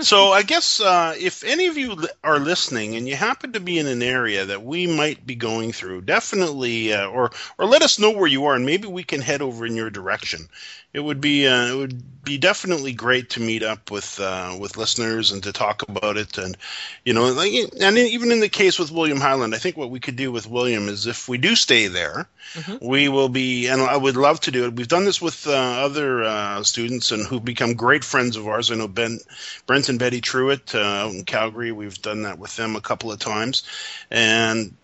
so 0.00 0.32
I 0.32 0.42
guess 0.42 0.80
uh, 0.80 1.14
if 1.18 1.42
any 1.44 1.68
of 1.68 1.78
you 1.78 1.96
are 2.22 2.38
listening 2.38 2.96
and 2.96 3.08
you 3.08 3.16
happen 3.16 3.52
to 3.52 3.60
be 3.60 3.78
in 3.78 3.86
an 3.86 4.02
area 4.02 4.44
that 4.46 4.62
we 4.62 4.86
might 4.86 5.26
be 5.26 5.36
going 5.36 5.72
through, 5.72 6.02
definitely 6.02 6.92
uh, 6.92 7.06
or 7.06 7.30
or 7.58 7.66
let 7.66 7.82
us 7.82 7.98
know 7.98 8.10
where 8.10 8.26
you 8.26 8.46
are, 8.46 8.54
and 8.54 8.66
maybe 8.66 8.88
we 8.88 9.04
can 9.04 9.20
head 9.20 9.42
over 9.42 9.64
in 9.64 9.76
your 9.76 9.90
direction 9.90 10.48
it 10.92 11.00
would 11.00 11.20
be 11.20 11.46
uh, 11.46 11.66
it 11.66 11.76
would 11.76 12.24
be 12.24 12.36
definitely 12.36 12.92
great 12.92 13.30
to 13.30 13.40
meet 13.40 13.62
up 13.62 13.90
with 13.90 14.18
uh, 14.20 14.56
with 14.60 14.76
listeners 14.76 15.30
and 15.30 15.42
to 15.44 15.52
talk 15.52 15.82
about 15.88 16.16
it. 16.16 16.36
And 16.36 16.56
you 17.04 17.14
know 17.14 17.26
like 17.32 17.52
and 17.80 17.96
even 17.96 18.32
in 18.32 18.40
the 18.40 18.48
case 18.48 18.78
with 18.78 18.90
William 18.90 19.20
Highland 19.20 19.54
I 19.54 19.58
think 19.58 19.76
what 19.76 19.90
we 19.90 20.00
could 20.00 20.16
do 20.16 20.32
with 20.32 20.48
William 20.48 20.88
is 20.88 21.06
if 21.06 21.28
we 21.28 21.38
do 21.38 21.54
stay 21.54 21.86
there 21.86 22.28
mm-hmm. 22.54 22.84
we 22.86 23.08
will 23.08 23.28
be 23.28 23.68
and 23.68 23.80
I 23.80 23.96
would 23.96 24.16
love 24.16 24.40
to 24.40 24.50
do 24.50 24.64
it. 24.64 24.74
We've 24.74 24.88
done 24.88 25.04
this 25.04 25.22
with 25.22 25.46
uh, 25.46 25.52
other 25.52 26.24
uh, 26.24 26.62
students 26.64 27.12
and 27.12 27.26
who've 27.26 27.44
become 27.44 27.74
great 27.74 28.04
friends 28.04 28.36
of 28.36 28.48
ours. 28.48 28.70
I 28.70 28.74
know 28.74 28.88
Ben 28.88 29.20
Brent 29.66 29.88
and 29.88 29.98
Betty 29.98 30.20
Truitt 30.20 30.74
uh, 30.74 31.06
out 31.06 31.14
in 31.14 31.24
Calgary 31.24 31.72
we've 31.72 32.02
done 32.02 32.22
that 32.22 32.38
with 32.38 32.54
them 32.56 32.76
a 32.76 32.80
couple 32.80 33.12
of 33.12 33.18
times. 33.18 33.62
And 34.10 34.74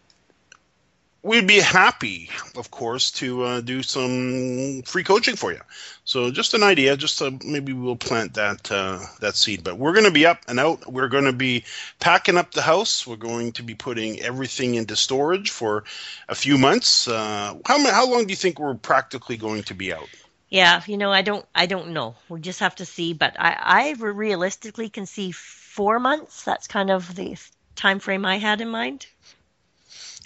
we'd 1.27 1.47
be 1.47 1.59
happy, 1.59 2.31
of 2.57 2.71
course, 2.71 3.11
to 3.11 3.43
uh, 3.43 3.61
do 3.61 3.83
some 3.83 4.83
free 4.83 5.03
coaching 5.03 5.35
for 5.35 5.53
you. 5.53 5.61
So 6.05 6.31
just 6.31 6.55
an 6.55 6.63
idea, 6.63 6.97
just 6.97 7.19
to, 7.19 7.37
maybe 7.45 7.73
we'll 7.73 7.97
plant 7.97 8.35
that 8.35 8.71
uh, 8.71 9.01
that 9.21 9.35
seed. 9.35 9.65
But 9.65 9.77
we're 9.77 9.93
going 9.93 10.05
to 10.05 10.13
be 10.13 10.25
up 10.25 10.39
and 10.47 10.61
out. 10.61 10.91
We're 10.91 11.09
going 11.09 11.25
to 11.25 11.33
be 11.33 11.65
packing 11.99 12.37
up 12.37 12.53
the 12.53 12.63
house. 12.63 13.07
We're 13.07 13.17
going 13.17 13.53
to 13.53 13.65
be 13.65 13.75
putting 13.75 14.21
everything 14.21 14.77
into 14.77 14.95
storage 14.95 15.51
for 15.51 15.85
a 16.29 16.35
few 16.35 16.57
months. 16.57 17.09
Uh, 17.09 17.57
how 17.67 17.91
how 17.91 18.09
long 18.11 18.27
do 18.27 18.31
you 18.31 18.37
think 18.37 18.61
we're 18.61 18.75
practically 18.75 19.37
going 19.37 19.65
to 19.65 19.75
be 19.75 19.93
out? 19.93 20.09
Yeah, 20.49 20.81
you 20.87 20.97
know, 20.97 21.11
I 21.11 21.23
don't 21.23 21.45
I 21.55 21.67
don't 21.67 21.89
know. 21.89 22.15
We 22.29 22.41
just 22.41 22.61
have 22.61 22.77
to 22.77 22.87
see. 22.87 23.13
But 23.15 23.35
I 23.39 23.57
I 23.61 23.93
realistically 23.99 24.89
can 24.89 25.07
see 25.07 25.33
four 25.33 25.99
months. 25.99 26.45
That's 26.45 26.69
kind 26.69 26.91
of 26.91 27.17
the 27.17 27.37
time 27.75 27.99
frame 27.99 28.25
I 28.25 28.39
had 28.39 28.61
in 28.61 28.69
mind. 28.69 29.07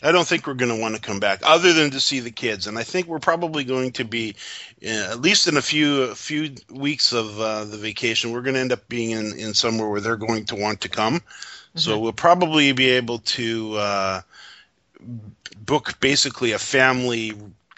I 0.02 0.12
don't 0.12 0.26
think 0.26 0.46
we're 0.46 0.54
going 0.54 0.74
to 0.74 0.80
want 0.80 0.94
to 0.94 1.00
come 1.00 1.20
back, 1.20 1.40
other 1.42 1.72
than 1.72 1.90
to 1.90 2.00
see 2.00 2.20
the 2.20 2.30
kids. 2.30 2.66
And 2.66 2.78
I 2.78 2.84
think 2.84 3.06
we're 3.06 3.18
probably 3.18 3.64
going 3.64 3.92
to 3.92 4.04
be, 4.04 4.34
uh, 4.84 5.10
at 5.10 5.20
least 5.20 5.46
in 5.46 5.56
a 5.56 5.62
few 5.62 6.02
a 6.04 6.14
few 6.14 6.54
weeks 6.70 7.12
of 7.12 7.38
uh, 7.40 7.64
the 7.64 7.76
vacation, 7.76 8.32
we're 8.32 8.40
going 8.42 8.54
to 8.54 8.60
end 8.60 8.72
up 8.72 8.88
being 8.88 9.10
in, 9.10 9.38
in 9.38 9.54
somewhere 9.54 9.88
where 9.88 10.00
they're 10.00 10.16
going 10.16 10.46
to 10.46 10.56
want 10.56 10.80
to 10.82 10.88
come. 10.88 11.14
Mm-hmm. 11.14 11.78
So 11.78 11.98
we'll 11.98 12.12
probably 12.12 12.72
be 12.72 12.90
able 12.90 13.18
to 13.18 13.76
uh, 13.76 14.20
book 15.56 16.00
basically 16.00 16.52
a 16.52 16.58
family 16.58 17.34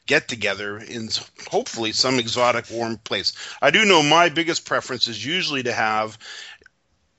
get 0.06 0.28
together 0.28 0.78
in 0.78 1.08
hopefully 1.48 1.92
some 1.92 2.18
exotic 2.18 2.66
warm 2.70 2.98
place. 2.98 3.32
I 3.60 3.70
do 3.70 3.84
know 3.84 4.02
my 4.02 4.28
biggest 4.28 4.64
preference 4.64 5.08
is 5.08 5.24
usually 5.24 5.62
to 5.64 5.72
have 5.72 6.18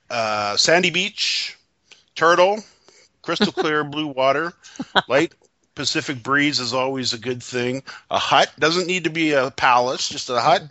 uh, 0.09 0.57
sandy 0.57 0.91
beach, 0.91 1.57
turtle 2.15 2.63
crystal 3.23 3.51
clear 3.51 3.83
blue 3.83 4.07
water, 4.07 4.53
light 5.07 5.33
Pacific 5.75 6.21
breeze 6.21 6.59
is 6.59 6.73
always 6.73 7.13
a 7.13 7.17
good 7.17 7.41
thing. 7.41 7.83
A 8.11 8.19
hut 8.19 8.51
doesn't 8.59 8.87
need 8.87 9.05
to 9.05 9.09
be 9.09 9.31
a 9.31 9.51
palace, 9.51 10.07
just 10.07 10.29
a 10.29 10.39
hut. 10.39 10.63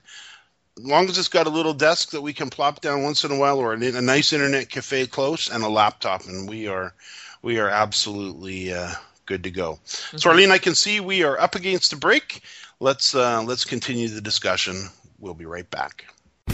As 0.78 0.84
long 0.84 1.08
as 1.08 1.18
it's 1.18 1.28
got 1.28 1.46
a 1.46 1.50
little 1.50 1.74
desk 1.74 2.10
that 2.10 2.22
we 2.22 2.32
can 2.32 2.50
plop 2.50 2.80
down 2.80 3.02
once 3.02 3.24
in 3.24 3.32
a 3.32 3.38
while, 3.38 3.58
or 3.58 3.74
a, 3.74 3.76
a 3.76 4.00
nice 4.00 4.32
internet 4.32 4.70
cafe 4.70 5.06
close, 5.06 5.50
and 5.50 5.62
a 5.64 5.68
laptop, 5.68 6.24
and 6.26 6.48
we 6.48 6.68
are 6.68 6.94
we 7.42 7.58
are 7.58 7.68
absolutely 7.68 8.72
uh, 8.72 8.92
good 9.26 9.42
to 9.42 9.50
go. 9.50 9.80
Mm-hmm. 9.84 10.16
So, 10.18 10.30
Arlene, 10.30 10.50
I 10.50 10.58
can 10.58 10.74
see 10.74 11.00
we 11.00 11.24
are 11.24 11.38
up 11.38 11.56
against 11.56 11.90
the 11.90 11.96
break. 11.96 12.42
Let's 12.80 13.14
uh, 13.14 13.42
let's 13.42 13.64
continue 13.64 14.08
the 14.08 14.20
discussion. 14.20 14.88
We'll 15.18 15.34
be 15.34 15.46
right 15.46 15.68
back. 15.70 16.06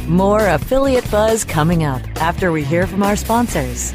More 0.07 0.49
affiliate 0.49 1.09
buzz 1.11 1.45
coming 1.45 1.85
up 1.85 2.03
after 2.17 2.51
we 2.51 2.65
hear 2.65 2.87
from 2.87 3.03
our 3.03 3.15
sponsors. 3.15 3.95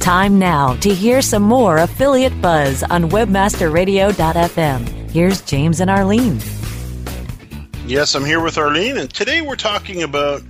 Time 0.00 0.38
now 0.38 0.74
to 0.76 0.94
hear 0.94 1.20
some 1.20 1.42
more 1.42 1.76
affiliate 1.76 2.40
buzz 2.40 2.82
on 2.82 3.10
WebmasterRadio.fm. 3.10 5.10
Here's 5.10 5.42
James 5.42 5.80
and 5.80 5.90
Arlene. 5.90 6.40
Yes, 7.86 8.14
I'm 8.14 8.24
here 8.24 8.40
with 8.40 8.56
Arlene, 8.56 8.96
and 8.96 9.12
today 9.12 9.42
we're 9.42 9.56
talking 9.56 10.02
about 10.02 10.40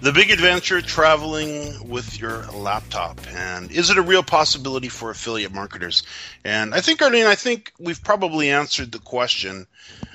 the 0.00 0.10
big 0.10 0.32
adventure 0.32 0.82
traveling 0.82 1.88
with 1.88 2.20
your 2.20 2.46
laptop. 2.46 3.20
And 3.28 3.70
is 3.70 3.90
it 3.90 3.96
a 3.96 4.02
real 4.02 4.24
possibility 4.24 4.88
for 4.88 5.10
affiliate 5.10 5.52
marketers? 5.52 6.02
And 6.44 6.74
I 6.74 6.80
think, 6.80 7.00
Arlene, 7.00 7.26
I 7.26 7.36
think 7.36 7.72
we've 7.78 8.02
probably 8.02 8.50
answered 8.50 8.90
the 8.90 8.98
question 8.98 9.68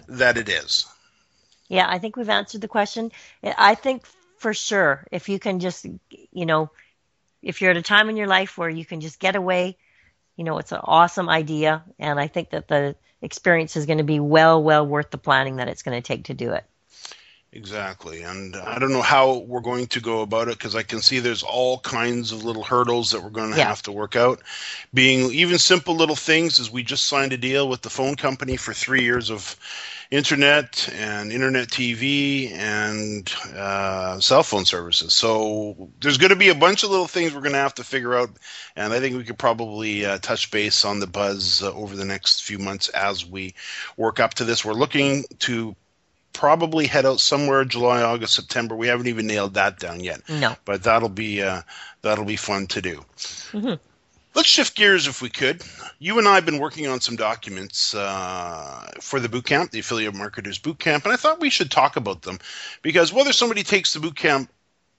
that 0.10 0.38
it 0.38 0.50
is. 0.50 0.86
Yeah, 1.70 1.88
I 1.90 1.98
think 1.98 2.18
we've 2.18 2.28
answered 2.28 2.60
the 2.60 2.68
question. 2.68 3.14
I 3.42 3.76
think 3.76 4.06
for 4.38 4.54
sure, 4.54 5.08
if 5.12 5.30
you 5.30 5.40
can 5.40 5.62
just, 5.62 5.86
you 6.34 6.46
know, 6.46 6.72
if 7.42 7.62
you're 7.62 7.72
at 7.72 7.78
a 7.78 7.82
time 7.82 8.10
in 8.10 8.18
your 8.18 8.28
life 8.28 8.58
where 8.58 8.70
you 8.70 8.86
can 8.86 9.02
just 9.02 9.20
get 9.20 9.36
away, 9.36 9.78
you 10.36 10.44
know, 10.44 10.58
it's 10.58 10.72
an 10.72 10.82
awesome 10.84 11.30
idea. 11.30 11.84
And 12.00 12.20
I 12.20 12.28
think 12.28 12.52
that 12.52 12.68
the 12.68 12.96
experience 13.22 13.76
is 13.76 13.86
going 13.86 14.00
to 14.00 14.04
be 14.04 14.20
well, 14.20 14.62
well 14.64 14.86
worth 14.86 15.12
the 15.12 15.18
planning 15.18 15.58
that 15.58 15.68
it's 15.68 15.84
going 15.84 16.00
to 16.02 16.06
take 16.06 16.26
to 16.26 16.34
do 16.34 16.52
it. 16.54 16.66
Exactly. 17.54 18.24
And 18.24 18.56
I 18.56 18.80
don't 18.80 18.94
know 18.94 19.02
how 19.02 19.40
we're 19.40 19.60
going 19.60 19.88
to 19.88 20.00
go 20.00 20.22
about 20.22 20.48
it 20.48 20.58
because 20.58 20.74
I 20.74 20.84
can 20.84 21.02
see 21.02 21.20
there's 21.20 21.44
all 21.44 21.80
kinds 21.80 22.32
of 22.32 22.46
little 22.46 22.64
hurdles 22.64 23.12
that 23.12 23.22
we're 23.22 23.30
going 23.30 23.52
to 23.52 23.58
Yeah. 23.58 23.68
have 23.68 23.82
to 23.84 23.92
work 23.92 24.16
out. 24.16 24.42
Being 24.94 25.32
even 25.34 25.58
simple 25.58 25.96
little 25.96 26.16
things 26.16 26.60
as 26.62 26.72
we 26.72 26.84
just 26.84 27.06
signed 27.08 27.34
a 27.34 27.38
deal 27.38 27.68
with 27.68 27.82
the 27.82 27.90
phone 27.90 28.16
company 28.16 28.56
for 28.56 28.74
three 28.74 29.04
years 29.04 29.30
of 29.30 29.58
internet 30.12 30.90
and 30.94 31.32
internet 31.32 31.70
TV 31.70 32.52
and 32.52 33.34
uh, 33.56 34.20
cell 34.20 34.44
phone 34.44 34.66
services. 34.66 35.14
So 35.14 35.90
there's 36.02 36.18
going 36.18 36.32
to 36.32 36.36
be 36.36 36.50
a 36.50 36.56
bunch 36.56 36.84
of 36.84 36.90
little 36.92 37.08
things 37.08 37.34
we're 37.34 37.40
going 37.42 37.54
to 37.54 37.60
have 37.60 37.76
to 37.76 37.84
figure 37.86 38.14
out. 38.14 38.30
And 38.76 38.92
I 38.92 39.00
think 39.00 39.16
we 39.16 39.24
could 39.24 39.40
probably 39.40 40.06
uh, 40.06 40.18
touch 40.18 40.52
base 40.52 40.84
on 40.84 41.00
the 41.00 41.08
buzz 41.08 41.64
uh, 41.64 41.74
over 41.74 41.96
the 41.96 42.06
next 42.06 42.44
few 42.44 42.60
months 42.60 42.90
as 42.90 43.26
we 43.26 43.56
work 43.96 44.20
up 44.20 44.34
to 44.36 44.44
this. 44.44 44.66
We're 44.66 44.74
looking 44.74 45.24
to 45.40 45.76
probably 46.34 46.88
head 46.88 47.06
out 47.06 47.20
somewhere 47.22 47.64
July, 47.64 48.02
August, 48.02 48.36
September. 48.36 48.76
We 48.76 48.88
haven't 48.88 49.08
even 49.08 49.28
nailed 49.28 49.54
that 49.54 49.80
down 49.80 50.02
yet. 50.02 50.28
No. 50.28 50.56
But 50.66 50.84
that'll 50.84 51.10
be 51.10 51.42
uh, 51.42 51.62
that'll 52.02 52.26
be 52.26 52.36
fun 52.36 52.68
to 52.68 52.82
do. 52.82 53.06
Mhm. 53.18 53.80
Let's 54.34 54.48
shift 54.48 54.76
gears 54.76 55.08
if 55.08 55.22
we 55.22 55.30
could. 55.30 55.62
You 56.00 56.18
and 56.18 56.28
I 56.28 56.36
have 56.36 56.46
been 56.46 56.60
working 56.60 56.88
on 56.88 57.02
some 57.02 57.18
documents 57.18 57.94
uh, 57.94 58.90
for 59.02 59.20
the 59.20 59.28
boot 59.28 59.46
camp, 59.46 59.72
the 59.72 59.80
Affiliate 59.80 60.16
Marketers 60.16 60.58
Boot 60.58 60.80
Camp, 60.80 61.04
and 61.04 61.14
I 61.14 61.18
thought 61.18 61.42
we 61.42 61.50
should 61.50 61.70
talk 61.70 61.98
about 61.98 62.22
them 62.22 62.40
because 62.82 63.12
whether 63.12 63.34
somebody 63.34 63.64
takes 63.64 63.94
the 63.94 64.00
boot 64.00 64.16
camp 64.16 64.50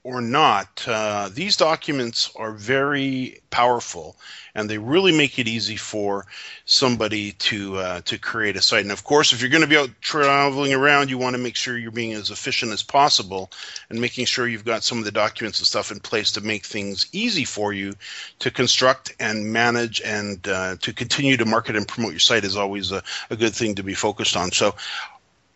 or 0.05 0.21
not, 0.21 0.85
uh, 0.89 1.31
these 1.33 1.57
documents 1.57 2.31
are 2.35 2.51
very 2.51 3.41
powerful 3.51 4.17
and 4.55 4.69
they 4.69 4.77
really 4.77 5.17
make 5.17 5.39
it 5.39 5.47
easy 5.47 5.77
for 5.77 6.27
somebody 6.65 7.33
to 7.33 7.77
uh, 7.77 8.01
to 8.01 8.19
create 8.19 8.57
a 8.57 8.63
site. 8.63 8.83
And 8.83 8.91
of 8.91 9.05
course, 9.05 9.33
if 9.33 9.41
you're 9.41 9.51
going 9.51 9.63
to 9.63 9.69
be 9.69 9.77
out 9.77 9.91
traveling 10.01 10.75
around, 10.75 11.09
you 11.09 11.19
want 11.19 11.37
to 11.37 11.43
make 11.43 11.55
sure 11.55 11.79
you're 11.79 11.93
being 11.93 12.15
as 12.15 12.31
efficient 12.31 12.73
as 12.73 12.83
possible 12.83 13.53
and 13.91 14.01
making 14.01 14.27
sure 14.27 14.49
you've 14.49 14.65
got 14.65 14.83
some 14.83 14.99
of 14.99 15.05
the 15.05 15.13
documents 15.13 15.61
and 15.61 15.67
stuff 15.69 15.93
in 15.93 16.01
place 16.01 16.33
to 16.33 16.41
make 16.41 16.67
things 16.67 17.07
easy 17.13 17.45
for 17.45 17.73
you 17.73 17.95
to 18.41 18.51
construct 18.51 19.15
and 19.21 19.53
manage 19.53 20.01
and 20.01 20.49
uh, 20.49 20.77
to 20.81 20.93
continue 20.93 21.37
to 21.37 21.45
market 21.45 21.77
and 21.77 21.87
promote 21.87 22.11
your 22.11 22.19
site 22.19 22.45
is 22.45 22.57
always 22.57 22.91
a, 22.91 23.03
a 23.31 23.37
good 23.37 23.55
thing 23.55 23.77
to 23.77 23.85
be 23.85 23.95
focused 23.95 24.37
on. 24.37 24.51
So 24.51 24.75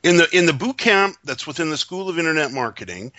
in 0.04 0.18
the 0.18 0.28
in 0.36 0.46
the 0.46 0.52
boot 0.52 0.78
camp 0.78 1.16
that's 1.24 1.48
within 1.48 1.68
the 1.68 1.76
School 1.76 2.08
of 2.08 2.16
Internet 2.16 2.52
Marketing, 2.52 3.10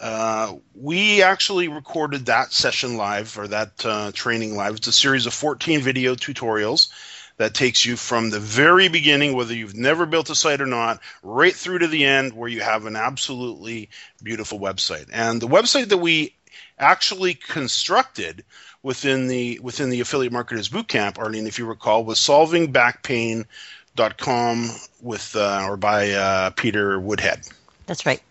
uh, 0.00 0.54
we 0.74 1.22
actually 1.22 1.68
recorded 1.68 2.26
that 2.26 2.52
session 2.52 2.96
live 2.96 3.38
or 3.38 3.48
that 3.48 3.84
uh, 3.84 4.12
training 4.12 4.56
live. 4.56 4.76
It's 4.76 4.86
a 4.86 4.92
series 4.92 5.26
of 5.26 5.34
14 5.34 5.82
video 5.82 6.14
tutorials 6.14 6.88
that 7.36 7.54
takes 7.54 7.84
you 7.84 7.96
from 7.96 8.30
the 8.30 8.40
very 8.40 8.88
beginning, 8.88 9.34
whether 9.34 9.54
you've 9.54 9.76
never 9.76 10.06
built 10.06 10.30
a 10.30 10.34
site 10.34 10.60
or 10.60 10.66
not, 10.66 11.00
right 11.22 11.54
through 11.54 11.80
to 11.80 11.88
the 11.88 12.04
end 12.04 12.32
where 12.32 12.48
you 12.48 12.60
have 12.60 12.86
an 12.86 12.96
absolutely 12.96 13.90
beautiful 14.22 14.58
website. 14.58 15.08
And 15.12 15.40
the 15.40 15.48
website 15.48 15.88
that 15.88 15.98
we 15.98 16.34
actually 16.78 17.34
constructed 17.34 18.44
within 18.82 19.28
the 19.28 19.58
within 19.60 19.90
the 19.90 20.00
affiliate 20.00 20.32
marketers 20.32 20.70
bootcamp, 20.70 21.18
Arlene, 21.18 21.46
if 21.46 21.58
you 21.58 21.66
recall, 21.66 22.04
was 22.04 22.18
solvingbackpain.com 22.18 24.70
with 25.02 25.36
uh, 25.36 25.66
or 25.68 25.76
by 25.76 26.10
uh, 26.10 26.50
Peter 26.50 26.98
Woodhead. 26.98 27.46
That's 27.86 28.06
right. 28.06 28.22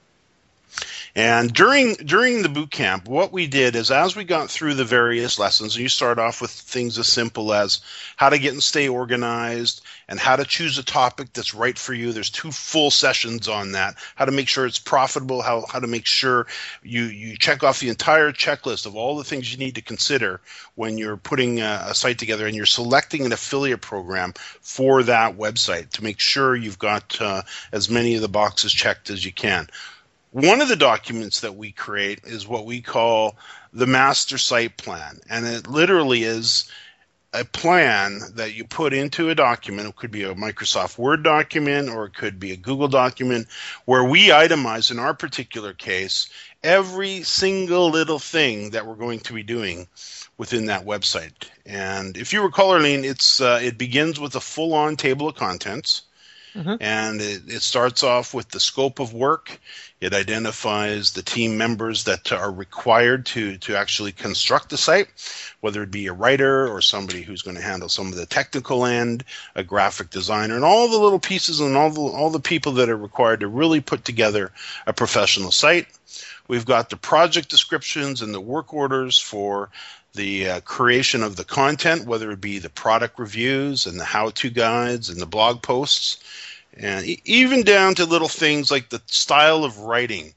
And 1.15 1.51
during 1.51 1.95
during 1.95 2.43
the 2.43 2.49
boot 2.49 2.69
camp, 2.69 3.07
what 3.07 3.31
we 3.31 3.47
did 3.47 3.75
is 3.75 3.89
as 3.89 4.15
we 4.15 4.23
got 4.23 4.49
through 4.49 4.75
the 4.75 4.85
various 4.85 5.39
lessons, 5.39 5.75
and 5.75 5.81
you 5.81 5.89
start 5.89 6.19
off 6.19 6.39
with 6.39 6.51
things 6.51 6.99
as 6.99 7.07
simple 7.07 7.51
as 7.51 7.81
how 8.15 8.29
to 8.29 8.37
get 8.37 8.53
and 8.53 8.61
stay 8.61 8.87
organized 8.87 9.81
and 10.07 10.19
how 10.19 10.35
to 10.35 10.45
choose 10.45 10.77
a 10.77 10.83
topic 10.83 11.33
that's 11.33 11.55
right 11.55 11.77
for 11.77 11.93
you. 11.93 12.13
There's 12.13 12.29
two 12.29 12.51
full 12.51 12.91
sessions 12.91 13.47
on 13.47 13.71
that. 13.71 13.95
How 14.15 14.25
to 14.25 14.31
make 14.31 14.47
sure 14.47 14.67
it's 14.67 14.79
profitable, 14.79 15.41
how 15.41 15.65
how 15.67 15.79
to 15.79 15.87
make 15.87 16.05
sure 16.05 16.45
you 16.83 17.05
you 17.05 17.37
check 17.37 17.63
off 17.63 17.79
the 17.79 17.89
entire 17.89 18.31
checklist 18.31 18.85
of 18.85 18.95
all 18.95 19.17
the 19.17 19.23
things 19.23 19.51
you 19.51 19.57
need 19.57 19.75
to 19.75 19.81
consider 19.81 20.41
when 20.75 20.97
you're 20.97 21.17
putting 21.17 21.59
a, 21.59 21.85
a 21.87 21.95
site 21.95 22.19
together 22.19 22.45
and 22.45 22.55
you're 22.55 22.65
selecting 22.67 23.25
an 23.25 23.31
affiliate 23.31 23.81
program 23.81 24.33
for 24.61 25.01
that 25.03 25.37
website 25.37 25.89
to 25.89 26.03
make 26.03 26.19
sure 26.19 26.55
you've 26.55 26.79
got 26.79 27.19
uh, 27.19 27.41
as 27.71 27.89
many 27.89 28.13
of 28.15 28.21
the 28.21 28.29
boxes 28.29 28.71
checked 28.71 29.09
as 29.09 29.25
you 29.25 29.33
can. 29.33 29.67
One 30.31 30.61
of 30.61 30.67
the 30.67 30.75
documents 30.75 31.41
that 31.41 31.55
we 31.55 31.71
create 31.71 32.21
is 32.23 32.47
what 32.47 32.65
we 32.65 32.81
call 32.81 33.35
the 33.73 33.87
master 33.87 34.37
site 34.37 34.77
plan. 34.77 35.19
And 35.29 35.45
it 35.47 35.67
literally 35.67 36.23
is 36.23 36.69
a 37.33 37.45
plan 37.45 38.19
that 38.35 38.53
you 38.53 38.63
put 38.63 38.93
into 38.93 39.29
a 39.29 39.35
document. 39.35 39.87
It 39.87 39.95
could 39.95 40.11
be 40.11 40.23
a 40.23 40.35
Microsoft 40.35 40.97
Word 40.97 41.23
document 41.23 41.89
or 41.89 42.05
it 42.05 42.15
could 42.15 42.39
be 42.39 42.51
a 42.51 42.57
Google 42.57 42.87
document 42.87 43.47
where 43.85 44.03
we 44.03 44.29
itemize, 44.29 44.91
in 44.91 44.99
our 44.99 45.13
particular 45.13 45.73
case, 45.73 46.29
every 46.63 47.23
single 47.23 47.89
little 47.89 48.19
thing 48.19 48.71
that 48.71 48.85
we're 48.85 48.95
going 48.95 49.19
to 49.21 49.33
be 49.33 49.43
doing 49.43 49.87
within 50.37 50.65
that 50.67 50.85
website. 50.85 51.49
And 51.65 52.17
if 52.17 52.33
you 52.33 52.41
recall, 52.41 52.71
Arlene, 52.71 53.05
it's 53.05 53.41
uh, 53.41 53.59
it 53.61 53.77
begins 53.77 54.19
with 54.19 54.35
a 54.35 54.41
full-on 54.41 54.95
table 54.95 55.29
of 55.29 55.35
contents. 55.35 56.03
Mm-hmm. 56.55 56.75
And 56.79 57.21
it, 57.21 57.41
it 57.47 57.61
starts 57.61 58.03
off 58.03 58.33
with 58.33 58.49
the 58.49 58.59
scope 58.59 58.99
of 58.99 59.13
work. 59.13 59.59
It 60.01 60.13
identifies 60.13 61.11
the 61.11 61.21
team 61.21 61.57
members 61.57 62.05
that 62.05 62.31
are 62.31 62.51
required 62.51 63.25
to, 63.27 63.57
to 63.59 63.75
actually 63.75 64.13
construct 64.13 64.69
the 64.69 64.77
site, 64.77 65.07
whether 65.59 65.83
it 65.83 65.91
be 65.91 66.07
a 66.07 66.13
writer 66.13 66.67
or 66.67 66.81
somebody 66.81 67.21
who's 67.21 67.41
going 67.41 67.57
to 67.57 67.61
handle 67.61 67.89
some 67.89 68.07
of 68.07 68.15
the 68.15 68.25
technical 68.25 68.85
end, 68.85 69.25
a 69.55 69.63
graphic 69.63 70.09
designer, 70.09 70.55
and 70.55 70.63
all 70.63 70.87
the 70.89 70.97
little 70.97 71.19
pieces 71.19 71.59
and 71.59 71.75
all 71.75 71.89
the, 71.89 72.01
all 72.01 72.29
the 72.29 72.39
people 72.39 72.73
that 72.73 72.89
are 72.89 72.97
required 72.97 73.41
to 73.41 73.47
really 73.47 73.81
put 73.81 74.05
together 74.05 74.51
a 74.87 74.93
professional 74.93 75.51
site. 75.51 75.87
We've 76.47 76.65
got 76.65 76.89
the 76.89 76.97
project 76.97 77.49
descriptions 77.49 78.23
and 78.23 78.33
the 78.33 78.41
work 78.41 78.73
orders 78.73 79.19
for 79.19 79.69
the 80.13 80.49
uh, 80.49 80.59
creation 80.61 81.23
of 81.23 81.35
the 81.35 81.43
content, 81.43 82.05
whether 82.05 82.31
it 82.31 82.41
be 82.41 82.59
the 82.59 82.69
product 82.69 83.19
reviews 83.19 83.85
and 83.85 83.99
the 83.99 84.05
how 84.05 84.29
to 84.31 84.49
guides 84.49 85.09
and 85.09 85.19
the 85.21 85.25
blog 85.25 85.61
posts, 85.61 86.17
and 86.73 87.05
even 87.25 87.63
down 87.63 87.95
to 87.95 88.05
little 88.05 88.27
things 88.27 88.71
like 88.71 88.89
the 88.89 89.01
style 89.07 89.63
of 89.63 89.79
writing 89.79 90.33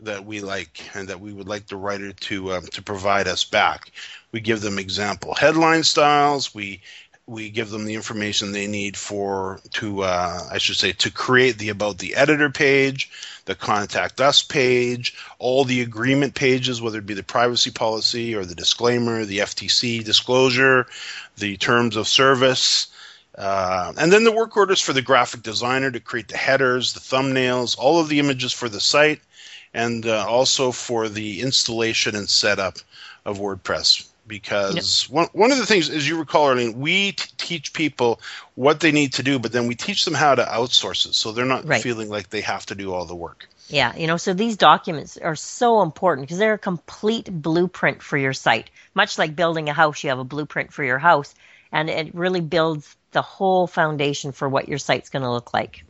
that 0.00 0.24
we 0.26 0.40
like 0.40 0.82
and 0.94 1.08
that 1.08 1.20
we 1.20 1.32
would 1.32 1.48
like 1.48 1.66
the 1.66 1.76
writer 1.76 2.12
to 2.12 2.52
um, 2.52 2.66
to 2.66 2.82
provide 2.82 3.26
us 3.26 3.44
back. 3.44 3.90
We 4.32 4.40
give 4.40 4.60
them 4.60 4.78
example 4.78 5.34
headline 5.34 5.84
styles. 5.84 6.54
We 6.54 6.82
we 7.26 7.50
give 7.50 7.70
them 7.70 7.84
the 7.84 7.94
information 7.94 8.52
they 8.52 8.68
need 8.68 8.96
for 8.96 9.60
to 9.72 10.02
uh, 10.02 10.48
I 10.50 10.58
should 10.58 10.76
say 10.76 10.92
to 10.92 11.10
create 11.10 11.58
the 11.58 11.70
about 11.70 11.98
the 11.98 12.14
editor 12.14 12.50
page, 12.50 13.10
the 13.46 13.56
contact 13.56 14.20
us 14.20 14.42
page, 14.42 15.14
all 15.38 15.64
the 15.64 15.80
agreement 15.82 16.34
pages, 16.36 16.80
whether 16.80 16.98
it 16.98 17.06
be 17.06 17.14
the 17.14 17.24
privacy 17.24 17.72
policy 17.72 18.34
or 18.34 18.44
the 18.44 18.54
disclaimer, 18.54 19.24
the 19.24 19.38
FTC 19.38 20.04
disclosure, 20.04 20.86
the 21.36 21.56
terms 21.56 21.96
of 21.96 22.06
service. 22.06 22.88
Uh, 23.36 23.92
and 23.98 24.12
then 24.12 24.24
the 24.24 24.32
work 24.32 24.56
orders 24.56 24.80
for 24.80 24.92
the 24.92 25.02
graphic 25.02 25.42
designer 25.42 25.90
to 25.90 26.00
create 26.00 26.28
the 26.28 26.36
headers, 26.36 26.92
the 26.92 27.00
thumbnails, 27.00 27.76
all 27.76 28.00
of 28.00 28.08
the 28.08 28.20
images 28.20 28.52
for 28.52 28.68
the 28.68 28.80
site, 28.80 29.20
and 29.74 30.06
uh, 30.06 30.24
also 30.26 30.70
for 30.70 31.08
the 31.08 31.42
installation 31.42 32.14
and 32.14 32.30
setup 32.30 32.78
of 33.26 33.38
WordPress. 33.38 34.08
Because 34.26 35.08
one, 35.08 35.28
one 35.32 35.52
of 35.52 35.58
the 35.58 35.66
things, 35.66 35.88
as 35.88 36.08
you 36.08 36.18
recall, 36.18 36.46
Arlene, 36.46 36.80
we 36.80 37.12
t- 37.12 37.30
teach 37.36 37.72
people 37.72 38.20
what 38.54 38.80
they 38.80 38.90
need 38.90 39.14
to 39.14 39.22
do, 39.22 39.38
but 39.38 39.52
then 39.52 39.68
we 39.68 39.74
teach 39.76 40.04
them 40.04 40.14
how 40.14 40.34
to 40.34 40.44
outsource 40.44 41.06
it 41.06 41.14
so 41.14 41.32
they're 41.32 41.44
not 41.44 41.64
Right. 41.64 41.82
feeling 41.82 42.08
like 42.08 42.30
they 42.30 42.40
have 42.40 42.66
to 42.66 42.74
do 42.74 42.92
all 42.92 43.04
the 43.04 43.14
work. 43.14 43.48
Yeah, 43.68 43.96
you 43.96 44.06
know, 44.06 44.16
so 44.16 44.32
these 44.32 44.56
documents 44.56 45.16
are 45.16 45.34
so 45.36 45.82
important 45.82 46.26
because 46.26 46.38
they're 46.38 46.54
a 46.54 46.58
complete 46.58 47.30
blueprint 47.30 48.02
for 48.02 48.16
your 48.16 48.32
site. 48.32 48.70
Much 48.94 49.18
like 49.18 49.34
building 49.34 49.68
a 49.68 49.72
house, 49.72 50.02
you 50.02 50.10
have 50.10 50.18
a 50.18 50.24
blueprint 50.24 50.72
for 50.72 50.84
your 50.84 50.98
house, 50.98 51.34
and 51.72 51.90
it 51.90 52.14
really 52.14 52.40
builds 52.40 52.96
the 53.12 53.22
whole 53.22 53.66
foundation 53.66 54.32
for 54.32 54.48
what 54.48 54.68
your 54.68 54.78
site's 54.78 55.10
going 55.10 55.22
to 55.22 55.30
look 55.30 55.52
like. 55.52 55.84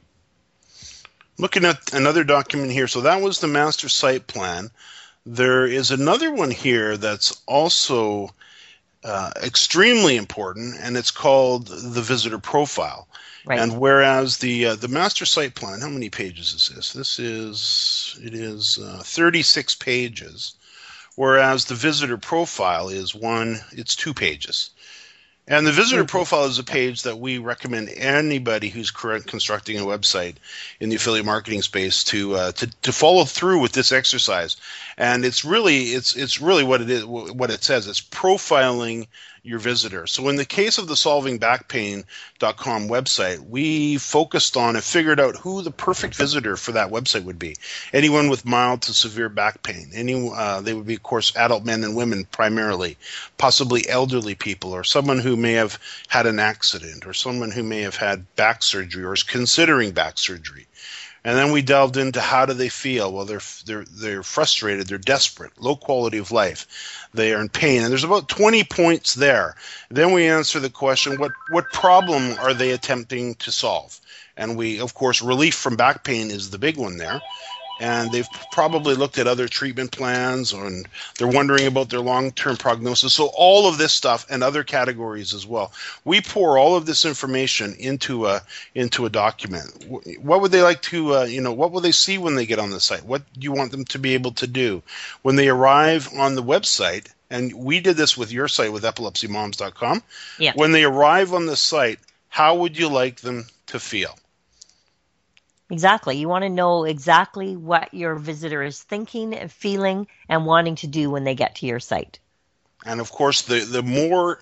Looking 1.38 1.66
at 1.66 1.92
another 1.92 2.24
document 2.24 2.72
here, 2.72 2.88
so 2.88 3.02
that 3.02 3.20
was 3.20 3.40
the 3.40 3.46
master 3.46 3.90
site 3.90 4.26
plan. 4.26 4.70
There 5.28 5.66
is 5.66 5.90
another 5.90 6.30
one 6.30 6.52
here 6.52 6.96
that's 6.96 7.42
also 7.46 8.32
uh, 9.02 9.32
extremely 9.42 10.16
important, 10.16 10.76
and 10.80 10.96
it's 10.96 11.10
called 11.10 11.66
the 11.66 12.00
visitor 12.00 12.38
profile. 12.38 13.08
Right. 13.44 13.58
And 13.58 13.78
whereas 13.80 14.38
the 14.38 14.66
uh, 14.66 14.74
the 14.76 14.88
master 14.88 15.26
site 15.26 15.56
plan, 15.56 15.80
how 15.80 15.88
many 15.88 16.10
pages 16.10 16.52
is 16.52 16.68
this? 16.68 16.92
This 16.92 17.18
is 17.18 18.18
it 18.22 18.34
is 18.34 18.78
uh, 18.78 19.02
36 19.04 19.74
pages, 19.74 20.54
whereas 21.16 21.64
the 21.64 21.74
visitor 21.74 22.18
profile 22.18 22.88
is 22.88 23.12
one, 23.14 23.60
it's 23.72 23.96
two 23.96 24.14
pages. 24.14 24.70
And 25.48 25.64
the 25.64 25.72
visitor 25.72 26.04
profile 26.04 26.46
is 26.46 26.58
a 26.58 26.64
page 26.64 27.02
that 27.02 27.20
we 27.20 27.38
recommend 27.38 27.88
anybody 27.90 28.68
who's 28.68 28.90
constructing 28.90 29.78
a 29.78 29.84
website 29.84 30.34
in 30.80 30.88
the 30.88 30.96
affiliate 30.96 31.24
marketing 31.24 31.62
space 31.62 32.02
to, 32.04 32.34
uh, 32.34 32.52
to 32.52 32.66
to 32.82 32.92
follow 32.92 33.24
through 33.24 33.60
with 33.60 33.70
this 33.70 33.92
exercise. 33.92 34.56
And 34.98 35.24
it's 35.24 35.44
really 35.44 35.84
it's 35.84 36.16
it's 36.16 36.40
really 36.40 36.64
what 36.64 36.80
it 36.80 36.90
is 36.90 37.04
what 37.04 37.50
it 37.50 37.62
says. 37.62 37.86
It's 37.86 38.00
profiling 38.00 39.06
your 39.46 39.58
visitor. 39.58 40.06
So 40.06 40.28
in 40.28 40.36
the 40.36 40.44
case 40.44 40.78
of 40.78 40.88
the 40.88 40.94
solvingbackpain.com 40.94 42.88
website, 42.88 43.48
we 43.48 43.96
focused 43.98 44.56
on 44.56 44.74
and 44.74 44.84
figured 44.84 45.20
out 45.20 45.36
who 45.36 45.62
the 45.62 45.70
perfect 45.70 46.14
visitor 46.14 46.56
for 46.56 46.72
that 46.72 46.90
website 46.90 47.24
would 47.24 47.38
be. 47.38 47.56
Anyone 47.92 48.28
with 48.28 48.44
mild 48.44 48.82
to 48.82 48.92
severe 48.92 49.28
back 49.28 49.62
pain. 49.62 49.90
Any 49.94 50.30
uh, 50.34 50.60
they 50.60 50.74
would 50.74 50.86
be 50.86 50.96
of 50.96 51.02
course 51.02 51.34
adult 51.36 51.64
men 51.64 51.84
and 51.84 51.96
women 51.96 52.24
primarily, 52.24 52.96
possibly 53.38 53.88
elderly 53.88 54.34
people 54.34 54.72
or 54.72 54.84
someone 54.84 55.18
who 55.18 55.36
may 55.36 55.52
have 55.52 55.78
had 56.08 56.26
an 56.26 56.38
accident 56.38 57.06
or 57.06 57.14
someone 57.14 57.50
who 57.50 57.62
may 57.62 57.82
have 57.82 57.96
had 57.96 58.34
back 58.36 58.62
surgery 58.62 59.04
or 59.04 59.14
is 59.14 59.22
considering 59.22 59.92
back 59.92 60.18
surgery. 60.18 60.66
And 61.26 61.36
then 61.36 61.50
we 61.50 61.60
delved 61.60 61.96
into 61.96 62.20
how 62.20 62.46
do 62.46 62.52
they 62.52 62.68
feel? 62.68 63.12
Well, 63.12 63.24
they're 63.24 63.40
they're 63.64 63.84
they're 63.84 64.22
frustrated, 64.22 64.86
they're 64.86 64.96
desperate, 64.96 65.60
low 65.60 65.74
quality 65.74 66.18
of 66.18 66.30
life, 66.30 67.08
they 67.12 67.34
are 67.34 67.40
in 67.40 67.48
pain, 67.48 67.82
and 67.82 67.90
there's 67.90 68.04
about 68.04 68.28
20 68.28 68.62
points 68.62 69.14
there. 69.14 69.56
Then 69.90 70.12
we 70.12 70.28
answer 70.28 70.60
the 70.60 70.70
question: 70.70 71.18
what 71.18 71.32
what 71.50 71.72
problem 71.72 72.38
are 72.38 72.54
they 72.54 72.70
attempting 72.70 73.34
to 73.36 73.50
solve? 73.50 74.00
And 74.36 74.56
we, 74.56 74.78
of 74.78 74.94
course, 74.94 75.20
relief 75.20 75.56
from 75.56 75.74
back 75.74 76.04
pain 76.04 76.30
is 76.30 76.50
the 76.50 76.58
big 76.58 76.76
one 76.76 76.96
there 76.96 77.20
and 77.80 78.10
they've 78.10 78.28
probably 78.52 78.94
looked 78.94 79.18
at 79.18 79.26
other 79.26 79.48
treatment 79.48 79.92
plans 79.92 80.52
and 80.52 80.88
they're 81.18 81.28
wondering 81.28 81.66
about 81.66 81.90
their 81.90 82.00
long-term 82.00 82.56
prognosis. 82.56 83.12
So 83.12 83.30
all 83.36 83.68
of 83.68 83.78
this 83.78 83.92
stuff 83.92 84.26
and 84.30 84.42
other 84.42 84.64
categories 84.64 85.34
as 85.34 85.46
well. 85.46 85.72
We 86.04 86.20
pour 86.20 86.58
all 86.58 86.76
of 86.76 86.86
this 86.86 87.04
information 87.04 87.74
into 87.78 88.26
a 88.26 88.42
into 88.74 89.06
a 89.06 89.10
document. 89.10 89.84
What 90.20 90.40
would 90.40 90.52
they 90.52 90.62
like 90.62 90.82
to 90.82 91.16
uh, 91.16 91.24
you 91.24 91.40
know 91.40 91.52
what 91.52 91.72
will 91.72 91.80
they 91.80 91.92
see 91.92 92.18
when 92.18 92.34
they 92.34 92.46
get 92.46 92.58
on 92.58 92.70
the 92.70 92.80
site? 92.80 93.04
What 93.04 93.22
do 93.34 93.40
you 93.40 93.52
want 93.52 93.72
them 93.72 93.84
to 93.86 93.98
be 93.98 94.14
able 94.14 94.32
to 94.32 94.46
do? 94.46 94.82
When 95.22 95.36
they 95.36 95.48
arrive 95.48 96.08
on 96.16 96.34
the 96.34 96.42
website 96.42 97.08
and 97.30 97.52
we 97.54 97.80
did 97.80 97.96
this 97.96 98.16
with 98.16 98.32
your 98.32 98.48
site 98.48 98.72
with 98.72 98.84
epilepsymoms.com 98.84 100.02
yeah. 100.38 100.52
when 100.54 100.72
they 100.72 100.84
arrive 100.84 101.32
on 101.34 101.46
the 101.46 101.56
site 101.56 101.98
how 102.28 102.54
would 102.54 102.78
you 102.78 102.88
like 102.88 103.20
them 103.20 103.46
to 103.66 103.80
feel 103.80 104.16
Exactly. 105.70 106.16
You 106.16 106.28
want 106.28 106.44
to 106.44 106.48
know 106.48 106.84
exactly 106.84 107.56
what 107.56 107.92
your 107.92 108.14
visitor 108.14 108.62
is 108.62 108.82
thinking, 108.82 109.34
and 109.34 109.50
feeling, 109.50 110.06
and 110.28 110.46
wanting 110.46 110.76
to 110.76 110.86
do 110.86 111.10
when 111.10 111.24
they 111.24 111.34
get 111.34 111.56
to 111.56 111.66
your 111.66 111.80
site. 111.80 112.20
And 112.84 113.00
of 113.00 113.10
course, 113.10 113.42
the, 113.42 113.60
the 113.60 113.82
more 113.82 114.40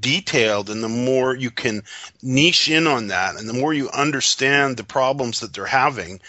detailed 0.00 0.70
and 0.70 0.82
the 0.82 0.88
more 0.88 1.34
you 1.34 1.50
can 1.50 1.82
niche 2.22 2.68
in 2.68 2.86
on 2.86 3.08
that 3.08 3.36
and 3.36 3.48
the 3.48 3.52
more 3.52 3.74
you 3.74 3.90
understand 3.90 4.76
the 4.76 4.84
problems 4.84 5.40
that 5.40 5.52
they're 5.52 5.66
having, 5.66 6.20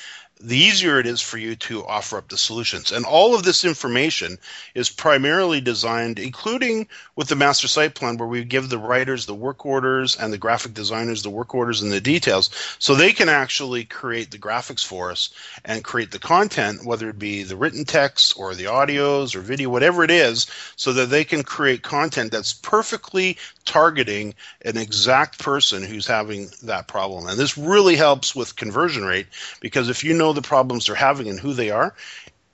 the 0.43 0.58
easier 0.58 0.99
it 0.99 1.08
is 1.08 1.21
for 1.21 1.38
you 1.38 1.56
to 1.56 1.86
offer 1.86 2.17
up 2.17 2.27
the 2.27 2.38
solutions. 2.38 2.91
And 2.91 3.06
all 3.06 3.34
of 3.34 3.43
this 3.43 3.63
information 3.63 4.38
is 4.75 4.89
primarily 4.89 5.62
designed, 5.62 6.19
including 6.19 6.89
with 7.15 7.29
the 7.29 7.36
master 7.38 7.69
site 7.69 7.95
plan, 7.95 8.17
where 8.17 8.27
we 8.27 8.43
give 8.43 8.69
the 8.69 8.77
writers 8.77 9.25
the 9.25 9.34
work 9.34 9.65
orders 9.65 10.17
and 10.17 10.34
the 10.34 10.38
graphic 10.38 10.73
designers 10.73 11.23
the 11.23 11.29
work 11.29 11.56
orders 11.56 11.82
and 11.82 11.93
the 11.93 12.01
details, 12.01 12.49
so 12.77 12.93
they 12.93 13.13
can 13.13 13.29
actually 13.29 13.86
create 13.86 14.32
the 14.32 14.38
graphics 14.38 14.86
for 14.86 15.12
us 15.12 15.29
and 15.63 15.84
create 15.84 16.12
the 16.12 16.19
content, 16.19 16.86
whether 16.86 17.10
it 17.10 17.17
be 17.17 17.43
the 17.43 17.56
written 17.56 17.86
text 17.86 18.38
or 18.38 18.53
the 18.53 18.65
audios 18.65 19.36
or 19.36 19.39
video, 19.39 19.69
whatever 19.69 20.03
it 20.03 20.12
is, 20.12 20.47
so 20.75 20.91
that 20.91 21.10
they 21.10 21.23
can 21.23 21.43
create 21.43 21.84
content 21.84 22.34
that's 22.34 22.51
perfectly 22.53 23.38
targeting 23.63 24.34
an 24.65 24.75
exact 24.75 25.39
person 25.39 25.84
who's 25.84 26.06
having 26.06 26.49
that 26.63 26.88
problem. 26.88 27.27
And 27.27 27.39
this 27.39 27.58
really 27.58 27.95
helps 27.95 28.36
with 28.36 28.58
conversion 28.58 29.06
rate 29.06 29.27
because 29.62 29.88
if 29.88 30.03
you 30.03 30.13
know 30.13 30.32
the 30.33 30.41
problems 30.41 30.85
they're 30.85 30.95
having 30.95 31.27
and 31.27 31.39
who 31.39 31.53
they 31.53 31.69
are, 31.71 31.95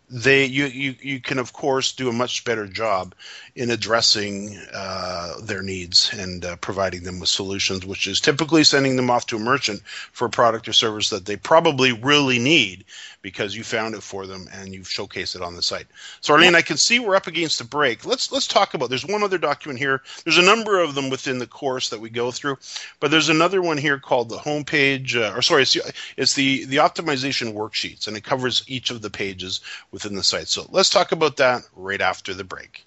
they 0.09 0.45
you, 0.45 0.65
you 0.65 0.95
you 1.01 1.19
can 1.19 1.37
of 1.37 1.53
course 1.53 1.91
do 1.91 2.09
a 2.09 2.13
much 2.13 2.43
better 2.43 2.67
job 2.67 3.13
in 3.55 3.69
addressing 3.71 4.57
uh, 4.73 5.35
their 5.41 5.61
needs 5.61 6.11
and 6.13 6.45
uh, 6.45 6.55
providing 6.57 7.03
them 7.03 7.19
with 7.19 7.29
solutions, 7.29 7.85
which 7.85 8.07
is 8.07 8.19
typically 8.19 8.63
sending 8.63 8.95
them 8.95 9.09
off 9.09 9.27
to 9.27 9.35
a 9.35 9.39
merchant 9.39 9.81
for 9.83 10.25
a 10.25 10.29
product 10.29 10.67
or 10.67 10.73
service 10.73 11.09
that 11.09 11.25
they 11.25 11.35
probably 11.35 11.91
really 11.91 12.39
need 12.39 12.85
because 13.21 13.55
you 13.55 13.63
found 13.63 13.95
it 13.95 14.01
for 14.01 14.25
them 14.25 14.47
and 14.53 14.73
you've 14.73 14.87
showcased 14.87 15.35
it 15.35 15.41
on 15.41 15.55
the 15.55 15.61
site. 15.61 15.87
So 16.21 16.33
Arlene, 16.33 16.55
I 16.55 16.61
can 16.61 16.77
see 16.77 16.99
we're 16.99 17.15
up 17.15 17.27
against 17.27 17.61
a 17.61 17.65
break. 17.65 18.05
Let's 18.05 18.31
let's 18.31 18.47
talk 18.47 18.73
about. 18.73 18.89
There's 18.89 19.05
one 19.05 19.23
other 19.23 19.37
document 19.37 19.79
here. 19.79 20.01
There's 20.23 20.37
a 20.37 20.43
number 20.43 20.79
of 20.79 20.95
them 20.95 21.09
within 21.09 21.37
the 21.37 21.47
course 21.47 21.89
that 21.89 21.99
we 21.99 22.09
go 22.09 22.31
through, 22.31 22.57
but 22.99 23.11
there's 23.11 23.29
another 23.29 23.61
one 23.61 23.77
here 23.77 23.99
called 23.99 24.29
the 24.29 24.37
homepage, 24.37 25.15
uh, 25.15 25.37
or 25.37 25.41
sorry, 25.41 25.63
it's 25.63 25.73
the, 25.73 25.93
it's 26.17 26.33
the 26.33 26.65
the 26.65 26.77
optimization 26.77 27.53
worksheets, 27.53 28.07
and 28.07 28.15
it 28.15 28.23
covers 28.23 28.63
each 28.67 28.89
of 28.89 29.01
the 29.01 29.09
pages 29.09 29.61
within 30.03 30.15
the 30.15 30.23
site. 30.23 30.47
So 30.47 30.65
let's 30.69 30.89
talk 30.89 31.11
about 31.11 31.37
that 31.37 31.63
right 31.75 32.01
after 32.01 32.33
the 32.33 32.43
break. 32.43 32.85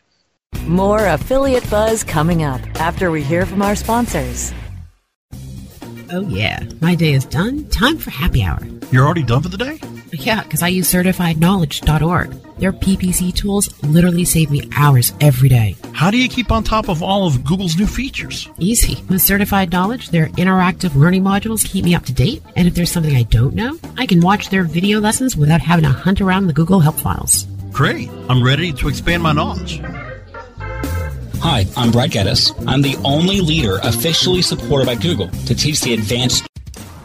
More 0.66 1.06
affiliate 1.06 1.68
buzz 1.70 2.04
coming 2.04 2.42
up 2.42 2.60
after 2.80 3.10
we 3.10 3.22
hear 3.22 3.46
from 3.46 3.62
our 3.62 3.74
sponsors. 3.74 4.52
Oh, 6.10 6.26
yeah. 6.28 6.64
My 6.80 6.94
day 6.94 7.12
is 7.12 7.24
done. 7.24 7.68
Time 7.68 7.96
for 7.96 8.10
happy 8.10 8.42
hour. 8.42 8.60
You're 8.90 9.04
already 9.04 9.22
done 9.22 9.42
for 9.42 9.48
the 9.48 9.56
day? 9.56 9.80
Yeah, 10.12 10.42
because 10.42 10.62
I 10.62 10.68
use 10.68 10.92
certifiedknowledge.org. 10.92 12.30
Their 12.58 12.72
PPC 12.72 13.34
tools 13.34 13.82
literally 13.82 14.24
save 14.24 14.50
me 14.50 14.68
hours 14.76 15.12
every 15.20 15.48
day. 15.48 15.74
How 15.94 16.10
do 16.10 16.18
you 16.18 16.28
keep 16.28 16.52
on 16.52 16.62
top 16.62 16.88
of 16.88 17.02
all 17.02 17.26
of 17.26 17.42
Google's 17.44 17.76
new 17.76 17.86
features? 17.86 18.48
Easy. 18.58 19.02
With 19.08 19.22
Certified 19.22 19.72
Knowledge, 19.72 20.10
their 20.10 20.26
interactive 20.28 20.94
learning 20.94 21.24
modules 21.24 21.64
keep 21.64 21.84
me 21.84 21.94
up 21.94 22.04
to 22.04 22.12
date. 22.12 22.42
And 22.56 22.68
if 22.68 22.74
there's 22.74 22.90
something 22.90 23.16
I 23.16 23.22
don't 23.24 23.54
know, 23.54 23.78
I 23.96 24.06
can 24.06 24.20
watch 24.20 24.50
their 24.50 24.64
video 24.64 25.00
lessons 25.00 25.36
without 25.36 25.60
having 25.60 25.84
to 25.84 25.90
hunt 25.90 26.20
around 26.20 26.46
the 26.46 26.52
Google 26.52 26.80
Help 26.80 26.96
files. 26.96 27.44
Great. 27.72 28.10
I'm 28.28 28.44
ready 28.44 28.72
to 28.74 28.88
expand 28.88 29.22
my 29.22 29.32
knowledge. 29.32 29.80
Hi, 31.40 31.66
I'm 31.76 31.90
Brad 31.90 32.12
Geddes. 32.12 32.52
I'm 32.68 32.82
the 32.82 32.96
only 33.04 33.40
leader 33.40 33.78
officially 33.82 34.42
supported 34.42 34.86
by 34.86 34.94
Google 34.94 35.28
to 35.46 35.54
teach 35.54 35.80
the 35.80 35.94
advanced. 35.94 36.46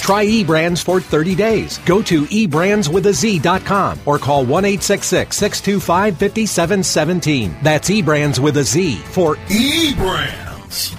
Try 0.00 0.26
eBrands 0.26 0.82
for 0.82 1.00
30 1.00 1.34
days. 1.34 1.78
Go 1.84 2.02
to 2.02 2.24
eBrandsWithAZ.com 2.24 4.00
or 4.06 4.18
call 4.18 4.44
1 4.46 4.80
625 4.80 6.16
5717. 6.16 7.56
That's 7.62 7.90
eBrands 7.90 8.38
with 8.38 8.56
a 8.56 8.64
Z 8.64 8.96
for 8.96 9.36
eBrands. 9.36 10.96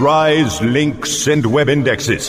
Rise 0.00 0.62
links 0.62 1.26
and 1.26 1.44
web 1.44 1.68
indexes. 1.68 2.28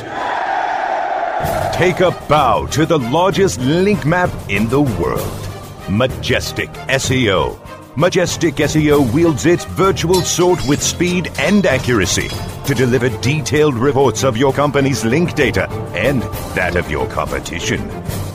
Take 1.74 2.00
a 2.00 2.12
bow 2.28 2.68
to 2.72 2.86
the 2.86 3.00
largest 3.00 3.60
link 3.62 4.06
map 4.06 4.32
in 4.50 4.68
the 4.68 4.82
world 4.82 5.48
Majestic 5.90 6.70
SEO. 6.90 7.60
Majestic 7.96 8.56
SEO 8.56 9.14
wields 9.14 9.46
its 9.46 9.64
virtual 9.66 10.22
sword 10.22 10.60
with 10.68 10.82
speed 10.82 11.32
and 11.38 11.66
accuracy 11.66 12.30
to 12.66 12.74
deliver 12.74 13.10
detailed 13.22 13.76
reports 13.76 14.24
of 14.24 14.38
your 14.38 14.52
company's 14.52 15.06
link 15.06 15.36
data 15.36 15.70
and 15.94 16.24
that 16.56 16.76
of 16.76 16.90
your 16.90 17.08
competition. 17.08 17.88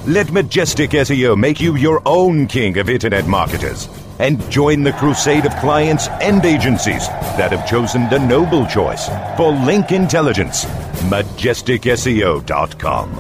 Let 0.07 0.31
Majestic 0.31 0.91
SEO 0.91 1.37
make 1.37 1.61
you 1.61 1.75
your 1.77 2.01
own 2.07 2.47
king 2.47 2.79
of 2.79 2.89
internet 2.89 3.27
marketers 3.27 3.89
and 4.19 4.41
join 4.51 4.83
the 4.83 4.93
crusade 4.93 5.45
of 5.47 5.55
clients 5.57 6.09
and 6.21 6.45
agencies 6.45 7.09
that 7.39 7.53
have 7.53 7.69
chosen 7.69 8.09
the 8.09 8.19
noble 8.19 8.67
choice 8.67 9.09
for 9.37 9.51
link 9.51 9.93
intelligence. 9.93 10.65
MajesticSEO.com. 11.11 13.11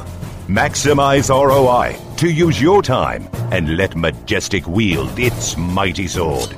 Maximize 0.46 1.30
ROI 1.30 1.96
to 2.16 2.30
use 2.30 2.60
your 2.60 2.82
time 2.82 3.28
and 3.50 3.76
let 3.76 3.96
Majestic 3.96 4.66
wield 4.66 5.18
its 5.18 5.56
mighty 5.56 6.06
sword. 6.06 6.50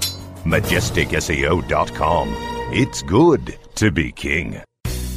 MajesticSEO.com. 0.45 2.35
It's 2.75 3.03
good 3.03 3.59
to 3.77 3.91
be 3.91 4.13
king. 4.13 4.63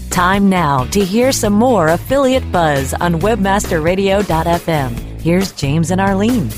Time 0.10 0.50
now 0.50 0.86
to 0.86 1.04
hear 1.04 1.32
some 1.32 1.54
more 1.54 1.89
affiliate 1.89 2.50
buzz 2.52 2.94
on 2.94 3.20
webmasterradio.fm. 3.20 5.22
Here's 5.22 5.52
James 5.52 5.91
and 5.91 6.00
Arlene. 6.00 6.50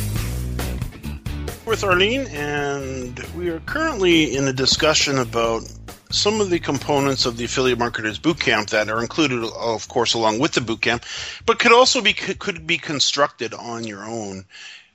With 1.65 1.83
Arlene, 1.83 2.27
and 2.27 3.19
we 3.35 3.49
are 3.49 3.59
currently 3.61 4.35
in 4.35 4.47
a 4.47 4.53
discussion 4.53 5.17
about 5.17 5.63
some 6.11 6.39
of 6.39 6.49
the 6.49 6.59
components 6.59 7.25
of 7.25 7.37
the 7.37 7.45
affiliate 7.45 7.79
marketers 7.79 8.19
bootcamp 8.19 8.69
that 8.69 8.89
are 8.89 9.01
included, 9.01 9.43
of 9.43 9.87
course, 9.87 10.13
along 10.13 10.39
with 10.39 10.53
the 10.53 10.61
bootcamp, 10.61 11.03
but 11.45 11.59
could 11.59 11.73
also 11.73 12.01
be 12.01 12.13
could 12.13 12.67
be 12.67 12.77
constructed 12.77 13.53
on 13.53 13.83
your 13.83 14.05
own 14.05 14.45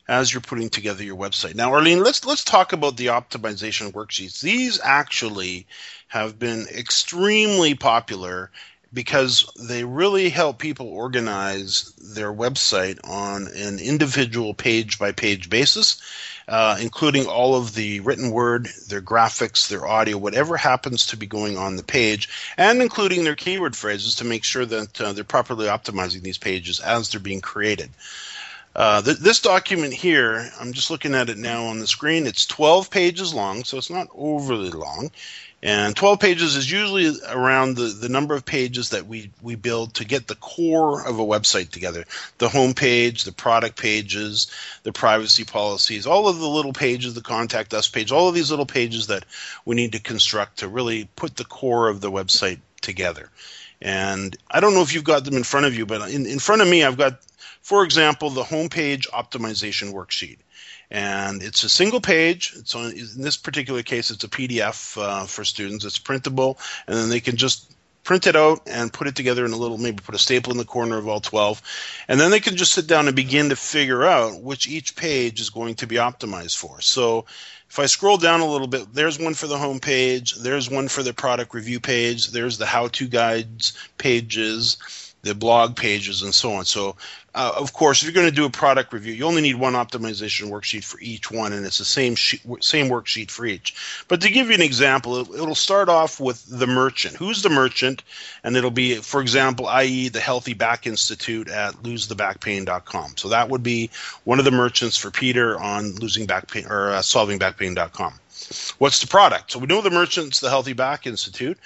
as 0.09 0.33
you're 0.33 0.41
putting 0.41 0.69
together 0.69 1.03
your 1.03 1.17
website. 1.17 1.55
Now, 1.55 1.73
Arlene, 1.73 2.03
let's 2.03 2.25
let's 2.25 2.45
talk 2.45 2.73
about 2.73 2.97
the 2.97 3.07
optimization 3.07 3.93
worksheets. 3.93 4.41
These 4.41 4.81
actually 4.83 5.67
have 6.13 6.39
been 6.39 6.67
extremely 6.69 7.75
popular 7.75 8.51
because 8.93 9.51
they 9.59 9.83
really 9.83 10.29
help 10.29 10.59
people 10.59 10.87
organize 10.89 11.91
their 12.15 12.31
website 12.31 12.99
on 13.09 13.47
an 13.47 13.79
individual 13.79 14.53
page 14.53 14.99
by 14.99 15.11
page 15.11 15.49
basis, 15.49 16.03
uh, 16.49 16.77
including 16.83 17.25
all 17.25 17.55
of 17.55 17.75
the 17.75 18.01
written 18.01 18.31
word, 18.31 18.69
their 18.89 19.01
graphics, 19.01 19.69
their 19.69 19.87
audio, 19.87 20.19
whatever 20.19 20.59
happens 20.59 21.07
to 21.07 21.17
be 21.17 21.27
going 21.27 21.57
on 21.57 21.77
the 21.77 21.83
page, 21.83 22.29
and 22.59 22.83
including 22.83 23.25
their 23.25 23.35
keyword 23.35 23.75
phrases 23.75 24.17
to 24.17 24.25
make 24.27 24.45
sure 24.45 24.67
that 24.67 25.01
uh, 25.01 25.15
they're 25.15 25.25
properly 25.25 25.67
optimizing 25.67 26.21
these 26.21 26.37
pages 26.37 26.79
as 26.81 27.09
they're 27.09 27.21
being 27.21 27.41
created. 27.41 27.89
Uh, 28.77 29.01
th- 29.01 29.19
this 29.19 29.41
document 29.41 29.95
here, 29.95 30.51
I'm 30.61 30.75
just 30.75 30.91
looking 30.91 31.15
at 31.15 31.31
it 31.31 31.39
now 31.39 31.65
on 31.65 31.79
the 31.79 31.87
screen. 31.87 32.27
It's 32.27 32.45
12 32.47 32.91
pages 32.91 33.33
long, 33.33 33.65
so 33.65 33.79
it's 33.79 33.91
not 33.91 34.09
overly 34.15 34.71
long. 34.71 35.11
And 35.65 35.95
12 35.95 36.19
pages 36.19 36.57
is 36.57 36.69
usually 36.69 37.17
around 37.29 37.77
the, 37.77 37.85
the 37.85 38.09
number 38.09 38.35
of 38.35 38.45
pages 38.45 38.89
that 38.89 39.07
we, 39.07 39.31
we 39.41 39.55
build 39.55 39.95
to 39.95 40.05
get 40.05 40.27
the 40.27 40.35
core 40.35 41.07
of 41.07 41.21
a 41.21 41.25
website 41.25 41.71
together. 41.71 42.05
The 42.39 42.49
home 42.49 42.75
page, 42.75 43.23
the 43.23 43.33
product 43.33 43.81
pages, 43.81 44.49
the 44.83 44.93
privacy 44.93 45.45
policies, 45.45 46.05
all 46.05 46.27
of 46.27 46.41
the 46.41 46.49
little 46.49 46.73
pages, 46.73 47.15
the 47.15 47.21
contact 47.21 47.73
us 47.75 47.89
page, 47.89 48.11
all 48.11 48.29
of 48.29 48.35
these 48.35 48.51
little 48.51 48.67
pages 48.67 49.07
that 49.07 49.25
we 49.65 49.77
need 49.77 49.93
to 49.93 50.01
construct 50.01 50.59
to 50.59 50.69
really 50.69 51.09
put 51.15 51.37
the 51.37 51.45
core 51.45 51.89
of 51.89 52.01
the 52.01 52.11
website 52.11 52.59
together. 52.81 53.31
And 53.81 54.37
I 54.51 54.59
don't 54.59 54.75
know 54.75 54.83
if 54.83 54.93
you've 54.93 55.05
got 55.05 55.25
them 55.25 55.37
in 55.37 55.45
front 55.45 55.67
of 55.67 55.77
you, 55.77 55.87
but 55.87 56.11
in, 56.11 56.27
in 56.27 56.41
front 56.41 56.63
of 56.63 56.69
me, 56.69 56.83
I've 56.83 56.99
got, 56.99 57.21
for 57.61 57.85
example, 57.85 58.31
the 58.31 58.43
homepage 58.43 59.09
optimization 59.11 59.93
worksheet 59.93 60.39
and 60.93 61.43
it's 61.43 61.65
a 61.65 61.71
single 61.71 62.01
page. 62.01 62.55
On 62.75 62.93
in 62.93 63.23
this 63.23 63.37
particular 63.37 63.83
case, 63.83 64.11
it's 64.11 64.25
a 64.25 64.29
PDF 64.29 65.01
uh, 65.01 65.25
for 65.25 65.43
students. 65.43 65.85
It's 65.85 65.99
printable, 65.99 66.59
and 66.87 66.97
then 66.97 67.09
they 67.09 67.21
can 67.21 67.37
just 67.37 67.73
print 68.05 68.27
it 68.27 68.37
out 68.37 68.61
and 68.67 68.93
put 68.93 69.07
it 69.07 69.17
together 69.17 69.45
in 69.45 69.53
a 69.53 69.57
little 69.57 69.79
maybe 69.79 70.03
put 70.03 70.15
a 70.15 70.19
staple 70.19 70.51
in 70.53 70.59
the 70.59 70.65
corner 70.65 70.99
of 70.99 71.07
all 71.07 71.21
12 71.21 71.63
and 72.09 72.19
then 72.19 72.33
they 72.33 72.41
can 72.41 72.57
just 72.57 72.73
sit 72.73 72.89
down 72.89 73.07
and 73.07 73.15
begin 73.15 73.49
to 73.49 73.55
figure 73.55 74.03
out 74.03 74.43
which 74.43 74.67
each 74.67 74.97
page 74.97 75.41
is 75.41 75.51
going 75.51 75.77
to 75.77 75.87
be 75.87 75.95
optimized 75.95 76.57
for. 76.57 76.81
So 76.81 77.27
if 77.71 77.79
i 77.79 77.87
scroll 77.87 78.17
down 78.17 78.41
a 78.41 78.51
little 78.51 78.67
bit 78.67 78.93
there's 78.93 79.21
one 79.21 79.35
for 79.35 79.47
the 79.47 79.57
home 79.57 79.79
page. 79.79 80.35
There's 80.35 80.69
one 80.69 80.89
for 80.89 81.05
the 81.05 81.15
product 81.15 81.55
review 81.55 81.79
page. 81.79 82.33
There's 82.33 82.59
the 82.59 82.67
how 82.67 82.89
to 82.89 83.07
guides 83.07 83.73
pages 83.99 84.79
the 85.23 85.35
blog 85.37 85.77
pages 85.77 86.23
and 86.23 86.35
so 86.35 86.55
on. 86.55 86.65
So, 86.65 86.97
uh, 87.33 87.53
of 87.57 87.73
course, 87.73 88.03
if 88.03 88.07
you're 88.07 88.13
going 88.13 88.29
to 88.29 88.35
do 88.35 88.45
a 88.45 88.51
product 88.51 88.93
review, 88.93 89.13
you 89.13 89.25
only 89.25 89.41
need 89.41 89.55
one 89.55 89.75
optimization 89.75 90.51
worksheet 90.51 90.83
for 90.83 90.99
each 91.01 91.31
one, 91.31 91.53
and 91.53 91.65
it's 91.65 91.79
the 91.79 91.85
same 91.85 92.17
same 92.17 92.91
worksheet 92.91 93.31
for 93.31 93.47
each. 93.47 94.05
But 94.09 94.21
to 94.23 94.31
give 94.31 94.49
you 94.49 94.55
an 94.55 94.63
example, 94.63 95.21
it, 95.21 95.29
it'll 95.31 95.55
start 95.55 95.89
off 95.89 96.19
with 96.19 96.45
the 96.47 96.67
merchant. 96.67 97.17
Who's 97.17 97.43
the 97.43 97.51
merchant? 97.51 98.03
And 98.43 98.57
it'll 98.57 98.73
be, 98.73 98.97
for 98.97 99.21
example, 99.21 99.69
i.e., 99.69 100.09
the 100.09 100.21
Healthy 100.21 100.55
Back 100.55 100.89
Institute 100.89 101.49
at 101.49 101.75
losethebackpain.com. 101.75 103.17
So 103.17 103.29
that 103.29 103.49
would 103.49 103.63
be 103.63 103.91
one 104.25 104.41
of 104.41 104.45
the 104.45 104.51
merchants 104.51 104.97
for 104.97 105.13
Peter 105.13 105.59
on 105.59 105.95
losing 105.95 106.27
back 106.27 106.51
pain 106.51 106.67
or 106.67 106.91
uh, 106.91 106.99
solvingbackpain.com. 106.99 108.15
What's 108.79 109.01
the 109.01 109.07
product? 109.07 109.53
So 109.53 109.61
we 109.61 109.69
know 109.69 109.83
the 109.83 109.91
merchant's 109.91 110.41
the 110.41 110.51
Healthy 110.51 110.73
Back 110.73 111.07
Institute. 111.07 111.59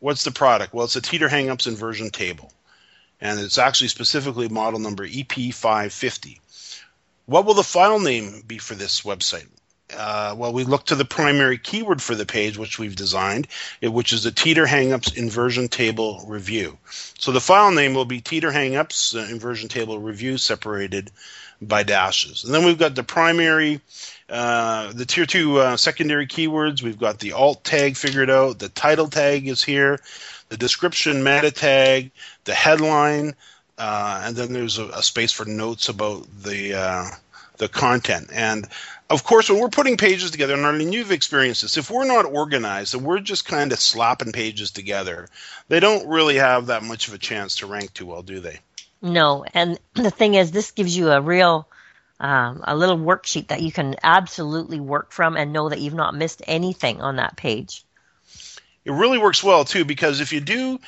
What's 0.00 0.24
the 0.24 0.32
product? 0.32 0.74
Well, 0.74 0.84
it's 0.84 0.96
a 0.96 1.00
teeter 1.00 1.28
hangups 1.28 1.68
inversion 1.68 2.10
table 2.10 2.50
and 3.20 3.40
it's 3.40 3.58
actually 3.58 3.88
specifically 3.88 4.48
model 4.48 4.78
number 4.78 5.06
EP550. 5.06 6.40
What 7.26 7.44
will 7.44 7.54
the 7.54 7.64
file 7.64 7.98
name 7.98 8.42
be 8.46 8.58
for 8.58 8.74
this 8.74 9.02
website? 9.02 9.48
Uh, 9.96 10.34
well, 10.36 10.52
we 10.52 10.64
look 10.64 10.86
to 10.86 10.96
the 10.96 11.04
primary 11.04 11.58
keyword 11.58 12.02
for 12.02 12.14
the 12.14 12.26
page, 12.26 12.58
which 12.58 12.78
we've 12.78 12.96
designed, 12.96 13.46
which 13.82 14.12
is 14.12 14.24
the 14.24 14.32
Teeter 14.32 14.66
Hangups 14.66 15.16
Inversion 15.16 15.68
Table 15.68 16.24
Review. 16.26 16.76
So 17.18 17.30
the 17.30 17.40
file 17.40 17.70
name 17.70 17.94
will 17.94 18.04
be 18.04 18.20
Teeter 18.20 18.50
Hangups 18.50 19.14
uh, 19.14 19.30
Inversion 19.30 19.68
Table 19.68 19.98
Review 19.98 20.38
separated 20.38 21.12
by 21.62 21.84
dashes. 21.84 22.44
And 22.44 22.52
then 22.52 22.64
we've 22.64 22.78
got 22.78 22.94
the 22.94 23.04
primary, 23.04 23.80
uh, 24.28 24.92
the 24.92 25.06
tier 25.06 25.26
two 25.26 25.58
uh, 25.58 25.76
secondary 25.76 26.26
keywords. 26.26 26.82
We've 26.82 26.98
got 26.98 27.18
the 27.18 27.32
alt 27.32 27.64
tag 27.64 27.96
figured 27.96 28.30
out. 28.30 28.58
The 28.58 28.68
title 28.68 29.08
tag 29.08 29.46
is 29.46 29.62
here 29.62 30.00
the 30.48 30.56
description 30.56 31.24
meta 31.24 31.50
tag, 31.50 32.10
the 32.44 32.54
headline, 32.54 33.34
uh, 33.78 34.22
and 34.24 34.36
then 34.36 34.52
there's 34.52 34.78
a, 34.78 34.86
a, 34.88 35.02
space 35.02 35.32
for 35.32 35.44
notes 35.44 35.88
about 35.88 36.26
the 36.42 36.74
uh, 36.74 37.06
the 37.58 37.68
content. 37.68 38.30
And 38.32 38.66
of 39.10 39.24
course, 39.24 39.50
when 39.50 39.60
we're 39.60 39.68
putting 39.68 39.96
pages 39.96 40.30
together, 40.30 40.54
and 40.54 40.64
Arlene, 40.64 40.92
you've 40.92 41.12
experienced 41.12 41.62
this, 41.62 41.76
if 41.76 41.90
we're 41.90 42.06
not 42.06 42.24
organized 42.24 42.94
and 42.94 43.04
we're 43.04 43.20
just 43.20 43.46
kind 43.46 43.72
of 43.72 43.80
slapping 43.80 44.32
pages 44.32 44.70
together, 44.70 45.28
they 45.68 45.80
don't 45.80 46.08
really 46.08 46.36
have 46.36 46.66
that 46.66 46.82
much 46.82 47.08
of 47.08 47.14
a 47.14 47.18
chance 47.18 47.56
to 47.56 47.66
rank 47.66 47.92
too 47.92 48.06
well, 48.06 48.22
do 48.22 48.40
they? 48.40 48.60
No. 49.02 49.44
And 49.52 49.78
the 49.94 50.10
thing 50.10 50.34
is, 50.34 50.50
this 50.50 50.70
gives 50.70 50.96
you 50.96 51.10
a 51.10 51.20
real, 51.20 51.68
um, 52.20 52.62
a 52.64 52.76
little 52.76 52.98
worksheet 52.98 53.48
that 53.48 53.62
you 53.62 53.70
can 53.70 53.96
absolutely 54.02 54.80
work 54.80 55.12
from 55.12 55.36
and 55.36 55.52
know 55.52 55.68
that 55.68 55.80
you've 55.80 55.94
not 55.94 56.14
missed 56.14 56.42
anything 56.46 57.00
on 57.00 57.16
that 57.16 57.36
page. 57.36 57.84
It 58.84 58.92
really 58.92 59.18
works 59.18 59.42
well 59.42 59.64
too 59.64 59.84
because 59.84 60.20
if 60.20 60.32
you 60.32 60.40
do 60.40 60.78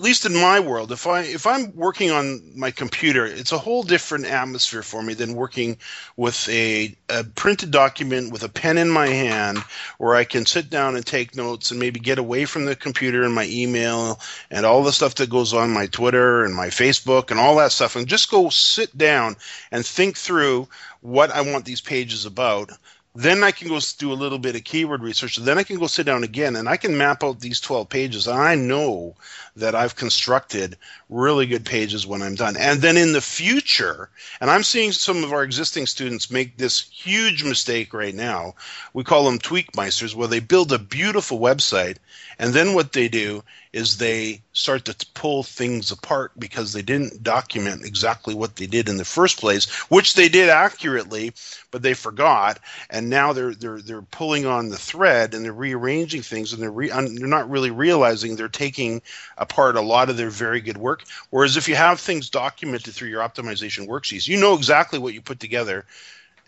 at 0.00 0.04
least 0.04 0.24
in 0.24 0.32
my 0.34 0.58
world 0.58 0.92
if 0.92 1.06
i 1.06 1.20
if 1.20 1.46
i'm 1.46 1.76
working 1.76 2.10
on 2.10 2.40
my 2.56 2.70
computer 2.70 3.26
it's 3.26 3.52
a 3.52 3.58
whole 3.58 3.82
different 3.82 4.24
atmosphere 4.24 4.82
for 4.82 5.02
me 5.02 5.12
than 5.12 5.34
working 5.34 5.76
with 6.16 6.48
a, 6.48 6.96
a 7.10 7.22
printed 7.22 7.70
document 7.70 8.32
with 8.32 8.42
a 8.42 8.48
pen 8.48 8.78
in 8.78 8.88
my 8.88 9.06
hand 9.08 9.58
where 9.98 10.14
i 10.14 10.24
can 10.24 10.46
sit 10.46 10.70
down 10.70 10.96
and 10.96 11.04
take 11.04 11.36
notes 11.36 11.70
and 11.70 11.78
maybe 11.78 12.00
get 12.00 12.18
away 12.18 12.46
from 12.46 12.64
the 12.64 12.74
computer 12.74 13.24
and 13.24 13.34
my 13.34 13.44
email 13.50 14.18
and 14.50 14.64
all 14.64 14.82
the 14.82 14.90
stuff 14.90 15.16
that 15.16 15.28
goes 15.28 15.52
on 15.52 15.70
my 15.70 15.84
twitter 15.84 16.46
and 16.46 16.54
my 16.54 16.68
facebook 16.68 17.30
and 17.30 17.38
all 17.38 17.56
that 17.56 17.70
stuff 17.70 17.94
and 17.94 18.06
just 18.08 18.30
go 18.30 18.48
sit 18.48 18.96
down 18.96 19.36
and 19.70 19.84
think 19.84 20.16
through 20.16 20.66
what 21.02 21.30
i 21.30 21.42
want 21.42 21.66
these 21.66 21.82
pages 21.82 22.24
about 22.24 22.70
then 23.14 23.42
I 23.42 23.50
can 23.50 23.68
go 23.68 23.80
do 23.98 24.12
a 24.12 24.14
little 24.14 24.38
bit 24.38 24.54
of 24.54 24.62
keyword 24.62 25.02
research. 25.02 25.36
Then 25.36 25.58
I 25.58 25.64
can 25.64 25.78
go 25.78 25.88
sit 25.88 26.06
down 26.06 26.22
again 26.22 26.54
and 26.54 26.68
I 26.68 26.76
can 26.76 26.96
map 26.96 27.24
out 27.24 27.40
these 27.40 27.60
12 27.60 27.88
pages. 27.88 28.28
And 28.28 28.38
I 28.38 28.54
know 28.54 29.16
that 29.56 29.74
I've 29.74 29.96
constructed 29.96 30.76
really 31.08 31.46
good 31.46 31.64
pages 31.64 32.06
when 32.06 32.22
I'm 32.22 32.36
done. 32.36 32.56
And 32.56 32.80
then 32.80 32.96
in 32.96 33.12
the 33.12 33.20
future, 33.20 34.10
and 34.40 34.48
I'm 34.48 34.62
seeing 34.62 34.92
some 34.92 35.24
of 35.24 35.32
our 35.32 35.42
existing 35.42 35.86
students 35.86 36.30
make 36.30 36.56
this 36.56 36.88
huge 36.88 37.42
mistake 37.42 37.92
right 37.92 38.14
now. 38.14 38.54
We 38.94 39.02
call 39.02 39.24
them 39.24 39.40
tweakmeisters, 39.40 40.14
where 40.14 40.28
they 40.28 40.40
build 40.40 40.72
a 40.72 40.78
beautiful 40.78 41.40
website. 41.40 41.96
And 42.38 42.54
then 42.54 42.74
what 42.74 42.92
they 42.92 43.08
do 43.08 43.42
is 43.72 43.98
they 43.98 44.42
start 44.52 44.84
to 44.84 45.06
pull 45.14 45.42
things 45.42 45.90
apart 45.92 46.32
because 46.38 46.72
they 46.72 46.82
didn't 46.82 47.22
document 47.22 47.84
exactly 47.84 48.34
what 48.34 48.56
they 48.56 48.66
did 48.66 48.88
in 48.88 48.96
the 48.96 49.04
first 49.04 49.38
place, 49.38 49.70
which 49.90 50.14
they 50.14 50.28
did 50.28 50.48
accurately, 50.48 51.32
but 51.70 51.82
they 51.82 51.94
forgot, 51.94 52.58
and 52.88 52.99
now 53.08 53.32
they're 53.32 53.54
they're 53.54 53.80
they're 53.80 54.02
pulling 54.02 54.46
on 54.46 54.68
the 54.68 54.76
thread 54.76 55.34
and 55.34 55.44
they're 55.44 55.52
rearranging 55.52 56.22
things, 56.22 56.52
and 56.52 56.62
they're 56.62 56.70
re, 56.70 56.88
they're 56.88 57.26
not 57.26 57.48
really 57.48 57.70
realizing 57.70 58.36
they're 58.36 58.48
taking 58.48 59.00
apart 59.38 59.76
a 59.76 59.80
lot 59.80 60.10
of 60.10 60.16
their 60.16 60.30
very 60.30 60.60
good 60.60 60.76
work. 60.76 61.04
Whereas 61.30 61.56
if 61.56 61.68
you 61.68 61.76
have 61.76 62.00
things 62.00 62.30
documented 62.30 62.94
through 62.94 63.08
your 63.08 63.22
optimization 63.22 63.86
worksheets, 63.86 64.28
you 64.28 64.38
know 64.38 64.54
exactly 64.54 64.98
what 64.98 65.14
you 65.14 65.22
put 65.22 65.40
together 65.40 65.86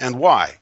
and 0.00 0.18
why. 0.18 0.58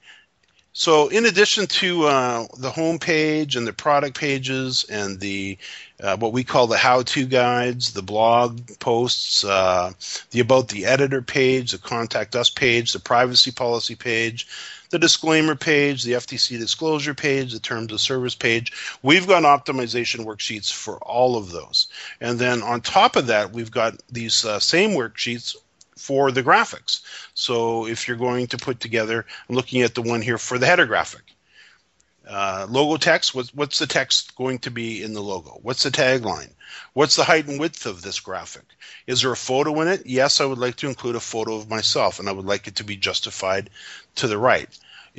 So, 0.73 1.09
in 1.09 1.27
addition 1.27 1.67
to 1.67 2.05
uh, 2.07 2.47
the 2.57 2.71
home 2.71 3.01
page 3.01 3.57
and 3.57 3.67
the 3.67 3.73
product 3.73 4.17
pages 4.17 4.85
and 4.89 5.19
the 5.19 5.59
uh, 6.01 6.17
what 6.17 6.33
we 6.33 6.45
call 6.45 6.69
the 6.69 6.79
how-to 6.79 7.27
guides, 7.27 7.93
the 7.93 8.03
blog 8.03 8.61
posts, 8.79 9.45
uh, 9.45 9.93
the 10.31 10.41
about 10.41 10.69
the 10.69 10.87
editor 10.87 11.23
page, 11.23 11.73
the 11.73 11.79
contact 11.79 12.37
us 12.37 12.51
page, 12.51 12.93
the 12.93 13.01
privacy 13.01 13.51
policy 13.51 13.97
page, 13.97 14.47
the 14.91 14.99
disclaimer 14.99 15.55
page, 15.55 16.03
the 16.03 16.13
FTC 16.13 16.59
disclosure 16.59 17.15
page, 17.15 17.53
the 17.53 17.61
terms 17.61 17.93
of 17.93 18.01
service 18.01 18.35
page. 18.35 18.73
We've 19.03 19.27
got 19.27 19.45
optimization 19.45 20.25
worksheets 20.27 20.73
for 20.73 20.99
all 20.99 21.37
of 21.37 21.51
those. 21.51 21.89
And 22.21 22.39
then 22.39 22.63
on 22.63 22.81
top 22.81 23.17
of 23.17 23.29
that, 23.29 23.53
we've 23.53 23.71
got 23.71 23.95
these 24.11 24.45
uh, 24.45 24.59
same 24.59 24.91
worksheets 24.91 25.57
for 25.97 26.33
the 26.33 26.43
graphics. 26.43 27.03
So 27.35 27.87
if 27.87 28.09
you're 28.09 28.17
going 28.17 28.49
to 28.49 28.59
put 28.59 28.81
together, 28.81 29.27
I'm 29.49 29.55
looking 29.55 29.83
at 29.83 29.95
the 29.95 30.03
one 30.03 30.23
here 30.23 30.39
for 30.39 30.59
the 30.59 30.67
header 30.67 30.87
graphic. 30.87 31.23
Uh, 32.31 32.65
logo 32.71 32.97
text, 32.97 33.35
what's, 33.35 33.53
what's 33.53 33.81
the 33.81 33.89
text 33.89 34.37
going 34.37 34.61
to 34.61 34.71
be 34.71 35.03
in 35.03 35.15
the 35.15 35.21
logo? 35.21 35.59
What's 35.63 35.83
the 35.83 35.91
tagline? 35.91 36.51
What's 36.93 37.17
the 37.17 37.25
height 37.25 37.49
and 37.49 37.59
width 37.59 37.87
of 37.87 38.03
this 38.03 38.21
graphic? 38.21 38.63
Is 39.09 39.23
there 39.23 39.33
a 39.33 39.37
photo 39.37 39.81
in 39.81 39.89
it? 39.89 40.07
Yes, 40.07 40.41
I 40.41 40.45
would 40.45 40.59
like 40.59 40.77
to 40.77 40.89
include 40.89 41.17
a 41.17 41.21
photo 41.21 41.57
of 41.57 41.69
myself, 41.69 42.21
and 42.21 42.29
I 42.29 42.33
would 42.33 42.47
like 42.47 42.69
it 42.69 42.77
to 42.77 42.85
be 42.85 42.97
justified 42.97 43.69
to 44.15 44.29
the 44.29 44.39
right. 44.39 44.69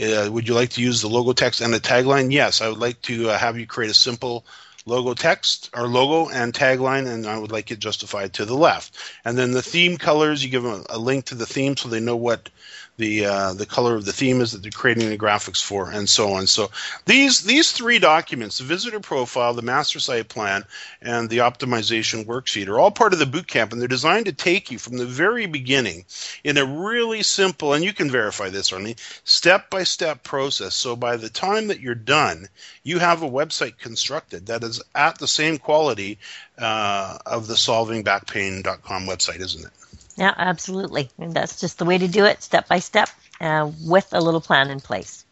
Uh, 0.01 0.29
would 0.31 0.47
you 0.47 0.53
like 0.53 0.69
to 0.69 0.81
use 0.81 1.01
the 1.01 1.09
logo 1.09 1.33
text 1.33 1.59
and 1.59 1.73
the 1.73 1.81
tagline? 1.81 2.31
Yes, 2.31 2.61
I 2.61 2.69
would 2.69 2.77
like 2.77 3.01
to 3.03 3.31
uh, 3.31 3.37
have 3.37 3.59
you 3.59 3.67
create 3.67 3.91
a 3.91 3.93
simple 3.93 4.45
logo 4.85 5.13
text 5.13 5.69
or 5.73 5.87
logo 5.87 6.31
and 6.31 6.53
tagline, 6.53 7.07
and 7.07 7.27
I 7.27 7.37
would 7.37 7.51
like 7.51 7.71
it 7.71 7.79
justified 7.79 8.33
to 8.33 8.45
the 8.45 8.55
left. 8.55 8.95
And 9.25 9.37
then 9.37 9.51
the 9.51 9.61
theme 9.61 9.97
colors, 9.97 10.43
you 10.43 10.49
give 10.49 10.63
them 10.63 10.85
a, 10.89 10.95
a 10.95 10.97
link 10.97 11.25
to 11.25 11.35
the 11.35 11.45
theme 11.45 11.75
so 11.75 11.89
they 11.89 11.99
know 11.99 12.15
what 12.15 12.49
the 12.97 13.25
uh, 13.25 13.53
the 13.53 13.65
color 13.65 13.95
of 13.95 14.05
the 14.05 14.13
theme 14.13 14.41
is 14.41 14.51
that 14.51 14.61
they're 14.61 14.71
creating 14.71 15.09
the 15.09 15.17
graphics 15.17 15.63
for, 15.63 15.89
and 15.89 16.07
so 16.07 16.33
on. 16.33 16.45
So 16.47 16.69
these 17.05 17.41
these 17.43 17.71
three 17.71 17.99
documents, 17.99 18.57
the 18.57 18.63
visitor 18.63 18.99
profile, 18.99 19.53
the 19.53 19.61
master 19.61 19.99
site 19.99 20.29
plan, 20.29 20.65
and 21.01 21.29
the 21.29 21.39
optimization 21.39 22.25
worksheet, 22.25 22.67
are 22.67 22.79
all 22.79 22.91
part 22.91 23.13
of 23.13 23.19
the 23.19 23.25
boot 23.25 23.47
camp, 23.47 23.71
and 23.71 23.81
they're 23.81 23.87
designed 23.87 24.25
to 24.27 24.33
take 24.33 24.71
you 24.71 24.77
from 24.77 24.97
the 24.97 25.05
very 25.05 25.45
beginning 25.45 26.05
in 26.43 26.57
a 26.57 26.65
really 26.65 27.23
simple, 27.23 27.73
and 27.73 27.83
you 27.83 27.93
can 27.93 28.11
verify 28.11 28.49
this, 28.49 28.71
Arlene, 28.71 28.95
step 29.23 29.69
by 29.69 29.83
step 29.83 30.23
process. 30.23 30.75
So 30.75 30.95
by 30.95 31.17
the 31.17 31.29
time 31.29 31.67
that 31.67 31.79
you're 31.79 31.95
done, 31.95 32.47
you 32.83 32.99
have 32.99 33.23
a 33.23 33.29
website 33.29 33.77
constructed 33.77 34.45
that 34.47 34.63
is 34.63 34.81
at 34.93 35.17
the 35.17 35.27
same 35.27 35.57
quality 35.57 36.19
uh, 36.57 37.17
of 37.25 37.47
the 37.47 37.55
solvingbackpain.com 37.55 39.05
website, 39.05 39.39
isn't 39.39 39.65
it? 39.65 39.71
Yeah, 40.17 40.33
absolutely. 40.37 41.09
And 41.17 41.33
that's 41.33 41.59
just 41.59 41.77
the 41.77 41.85
way 41.85 41.97
to 41.97 42.07
do 42.07 42.25
it, 42.25 42.43
step 42.43 42.67
by 42.67 42.79
step, 42.79 43.09
uh, 43.39 43.71
with 43.83 44.07
a 44.11 44.21
little 44.21 44.41
plan 44.41 44.69
in 44.69 44.79
place. 44.79 45.25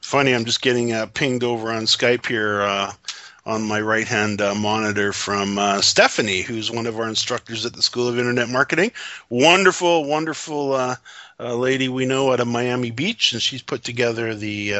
Funny, 0.00 0.34
I'm 0.34 0.44
just 0.44 0.62
getting 0.62 0.92
uh, 0.92 1.06
pinged 1.06 1.42
over 1.42 1.72
on 1.72 1.84
Skype 1.84 2.26
here 2.26 2.62
uh, 2.62 2.92
on 3.46 3.62
my 3.62 3.80
right 3.80 4.06
hand 4.06 4.40
uh, 4.40 4.54
monitor 4.54 5.12
from 5.12 5.58
uh, 5.58 5.80
Stephanie, 5.80 6.42
who's 6.42 6.70
one 6.70 6.86
of 6.86 6.98
our 6.98 7.08
instructors 7.08 7.66
at 7.66 7.72
the 7.72 7.82
School 7.82 8.08
of 8.08 8.18
Internet 8.18 8.48
Marketing. 8.48 8.92
Wonderful, 9.28 10.04
wonderful 10.04 10.74
uh, 10.74 10.96
lady 11.38 11.88
we 11.88 12.06
know 12.06 12.32
out 12.32 12.40
of 12.40 12.46
Miami 12.46 12.90
Beach, 12.90 13.32
and 13.32 13.42
she's 13.42 13.62
put 13.62 13.82
together 13.82 14.34
the 14.34 14.70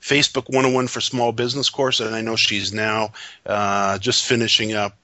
Facebook 0.00 0.48
101 0.48 0.86
for 0.86 1.00
Small 1.00 1.32
Business 1.32 1.68
course, 1.68 2.00
and 2.00 2.14
I 2.14 2.20
know 2.20 2.36
she's 2.36 2.72
now 2.72 3.12
just 3.98 4.24
finishing 4.24 4.74
up 4.74 4.96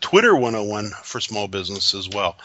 Twitter 0.00 0.34
101 0.34 0.90
for 1.02 1.20
Small 1.20 1.48
Business 1.48 1.94
as 1.94 2.08
well 2.08 2.36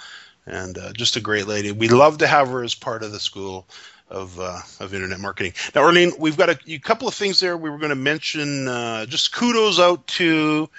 and 0.50 0.78
uh, 0.78 0.94
just 0.94 1.16
a 1.16 1.22
great 1.22 1.48
lady. 1.48 1.72
We 1.72 1.88
love 1.88 2.20
to 2.20 2.28
have 2.28 2.50
her 2.50 2.64
as 2.64 2.76
part 2.76 3.04
of 3.04 3.12
the 3.12 3.20
school 3.20 3.68
of 4.10 4.40
uh, 4.40 4.60
of 4.80 4.94
internet 4.94 5.20
marketing. 5.20 5.54
Now, 5.76 5.84
Arlene, 5.84 6.14
we've 6.18 6.38
got 6.38 6.50
a, 6.50 6.60
a 6.68 6.80
couple 6.80 7.08
of 7.08 7.14
things 7.14 7.40
there. 7.40 7.56
We 7.56 7.70
were 7.70 7.78
going 7.78 7.90
to 7.90 7.96
mention 7.96 8.68
uh, 8.68 9.06
just 9.06 9.34
kudos 9.34 9.80
out 9.80 10.08
to 10.08 10.70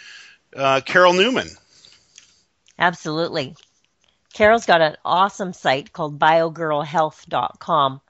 uh, 0.55 0.81
Carol 0.85 1.13
Newman. 1.13 1.49
Absolutely, 2.79 3.55
Carol's 4.33 4.67
got 4.67 4.81
an 4.81 4.97
awesome 5.05 5.53
site 5.53 5.93
called 5.93 6.19
BioGirlHealth.com. 6.19 8.01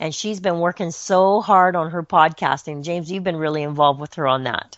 And 0.00 0.12
she's 0.12 0.40
been 0.40 0.58
working 0.58 0.90
so 0.90 1.40
hard 1.40 1.76
on 1.76 1.92
her 1.92 2.02
podcasting. 2.02 2.82
James, 2.82 3.10
you've 3.10 3.22
been 3.22 3.36
really 3.36 3.62
involved 3.62 4.00
with 4.00 4.14
her 4.14 4.26
on 4.26 4.44
that. 4.44 4.76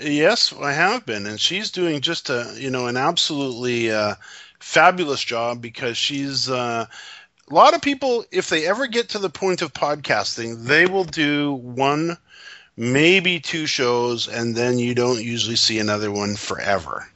Yes, 0.00 0.54
I 0.58 0.72
have 0.72 1.06
been, 1.06 1.26
and 1.26 1.40
she's 1.40 1.70
doing 1.70 2.00
just 2.00 2.28
a 2.28 2.54
you 2.56 2.70
know 2.70 2.86
an 2.86 2.96
absolutely 2.96 3.90
uh, 3.90 4.14
fabulous 4.58 5.22
job 5.22 5.60
because 5.60 5.96
she's 5.96 6.50
uh, 6.50 6.86
a 7.50 7.54
lot 7.54 7.74
of 7.74 7.82
people 7.82 8.24
if 8.30 8.48
they 8.48 8.66
ever 8.66 8.86
get 8.86 9.10
to 9.10 9.18
the 9.18 9.30
point 9.30 9.62
of 9.62 9.72
podcasting 9.72 10.64
they 10.64 10.86
will 10.86 11.04
do 11.04 11.52
one 11.52 12.16
maybe 12.76 13.40
two 13.40 13.66
shows 13.66 14.28
and 14.28 14.54
then 14.54 14.78
you 14.78 14.94
don't 14.94 15.22
usually 15.22 15.56
see 15.56 15.78
another 15.78 16.10
one 16.10 16.36
forever 16.36 17.08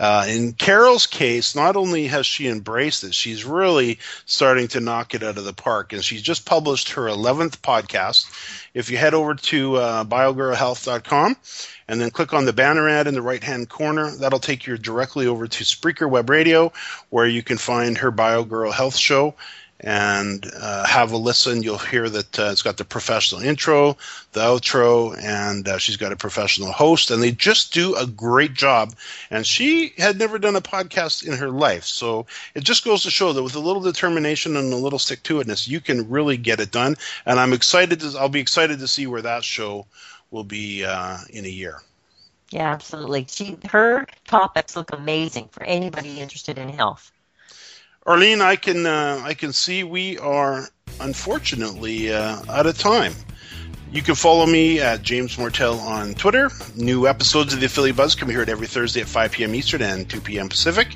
uh, 0.00 0.24
in 0.26 0.54
Carol's 0.54 1.06
case, 1.06 1.54
not 1.54 1.76
only 1.76 2.06
has 2.06 2.24
she 2.24 2.48
embraced 2.48 3.04
it, 3.04 3.14
she's 3.14 3.44
really 3.44 3.98
starting 4.24 4.66
to 4.68 4.80
knock 4.80 5.14
it 5.14 5.22
out 5.22 5.36
of 5.36 5.44
the 5.44 5.52
park. 5.52 5.92
And 5.92 6.02
she's 6.02 6.22
just 6.22 6.46
published 6.46 6.92
her 6.92 7.02
11th 7.02 7.58
podcast. 7.58 8.26
If 8.72 8.90
you 8.90 8.96
head 8.96 9.12
over 9.12 9.34
to 9.34 9.76
uh, 9.76 10.04
biogirlhealth.com 10.04 11.36
and 11.86 12.00
then 12.00 12.10
click 12.10 12.32
on 12.32 12.46
the 12.46 12.52
banner 12.54 12.88
ad 12.88 13.08
in 13.08 13.14
the 13.14 13.20
right 13.20 13.44
hand 13.44 13.68
corner. 13.68 14.10
That'll 14.10 14.38
take 14.38 14.66
you 14.66 14.78
directly 14.78 15.26
over 15.26 15.46
to 15.46 15.64
Spreaker 15.64 16.08
Web 16.08 16.30
Radio, 16.30 16.72
where 17.10 17.26
you 17.26 17.42
can 17.42 17.58
find 17.58 17.98
her 17.98 18.10
BioGirl 18.10 18.72
Health 18.72 18.96
Show 18.96 19.34
and 19.80 20.50
uh, 20.58 20.86
have 20.86 21.12
a 21.12 21.16
listen. 21.16 21.62
You'll 21.62 21.78
hear 21.78 22.08
that 22.08 22.38
uh, 22.38 22.50
it's 22.52 22.62
got 22.62 22.76
the 22.76 22.84
professional 22.84 23.40
intro, 23.40 23.96
the 24.32 24.40
outro, 24.40 25.16
and 25.22 25.66
uh, 25.66 25.78
she's 25.78 25.96
got 25.96 26.12
a 26.12 26.16
professional 26.16 26.72
host, 26.72 27.10
and 27.10 27.22
they 27.22 27.32
just 27.32 27.72
do 27.72 27.96
a 27.96 28.06
great 28.06 28.54
job. 28.54 28.94
And 29.30 29.46
she 29.46 29.92
had 29.96 30.18
never 30.18 30.38
done 30.38 30.56
a 30.56 30.60
podcast 30.60 31.26
in 31.26 31.34
her 31.34 31.50
life, 31.50 31.84
so 31.84 32.26
it 32.54 32.64
just 32.64 32.84
goes 32.84 33.02
to 33.04 33.10
show 33.10 33.32
that 33.32 33.42
with 33.42 33.56
a 33.56 33.60
little 33.60 33.82
determination 33.82 34.56
and 34.56 34.72
a 34.72 34.76
little 34.76 34.98
stick 34.98 35.22
to 35.24 35.40
itness, 35.40 35.68
you 35.68 35.80
can 35.80 36.08
really 36.10 36.36
get 36.36 36.60
it 36.60 36.70
done. 36.70 36.96
And 37.26 37.40
I'm 37.40 37.52
excited 37.52 38.00
to. 38.00 38.18
I'll 38.18 38.28
be 38.28 38.40
excited 38.40 38.80
to 38.80 38.88
see 38.88 39.06
where 39.06 39.22
that 39.22 39.44
show 39.44 39.86
will 40.30 40.44
be 40.44 40.84
uh, 40.84 41.18
in 41.30 41.44
a 41.44 41.48
year. 41.48 41.80
Yeah, 42.50 42.72
absolutely. 42.72 43.26
She 43.28 43.56
her 43.68 44.06
topics 44.26 44.74
look 44.74 44.92
amazing 44.92 45.48
for 45.52 45.62
anybody 45.62 46.20
interested 46.20 46.58
in 46.58 46.68
health. 46.68 47.12
Arlene, 48.10 48.40
I 48.40 48.56
can 48.56 48.86
uh, 48.86 49.22
I 49.22 49.34
can 49.34 49.52
see 49.52 49.84
we 49.84 50.18
are 50.18 50.66
unfortunately 51.00 52.12
uh, 52.12 52.42
out 52.48 52.66
of 52.66 52.76
time. 52.76 53.12
You 53.92 54.02
can 54.02 54.16
follow 54.16 54.46
me 54.46 54.80
at 54.80 55.02
James 55.02 55.38
Martell 55.38 55.78
on 55.78 56.14
Twitter. 56.14 56.50
New 56.74 57.06
episodes 57.06 57.54
of 57.54 57.60
the 57.60 57.66
Affiliate 57.66 57.96
Buzz 57.96 58.16
come 58.16 58.28
here 58.28 58.44
every 58.48 58.66
Thursday 58.66 59.00
at 59.02 59.06
5 59.06 59.30
p.m. 59.30 59.54
Eastern 59.54 59.82
and 59.82 60.10
2 60.10 60.20
p.m. 60.22 60.48
Pacific. 60.48 60.88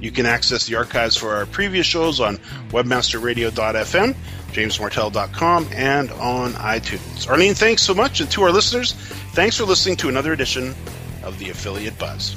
You 0.00 0.10
can 0.10 0.24
access 0.24 0.64
the 0.64 0.76
archives 0.76 1.18
for 1.18 1.34
our 1.34 1.44
previous 1.44 1.84
shows 1.84 2.18
on 2.18 2.38
webmasterradio.fm, 2.70 4.14
jamesmartell.com, 4.52 5.68
and 5.74 6.10
on 6.12 6.52
iTunes. 6.52 7.28
Arlene, 7.28 7.52
thanks 7.52 7.82
so 7.82 7.92
much. 7.92 8.20
And 8.20 8.30
to 8.30 8.42
our 8.44 8.52
listeners, 8.52 8.92
thanks 9.32 9.58
for 9.58 9.64
listening 9.64 9.96
to 9.98 10.08
another 10.08 10.32
edition 10.32 10.74
of 11.22 11.38
the 11.38 11.50
Affiliate 11.50 11.98
Buzz. 11.98 12.36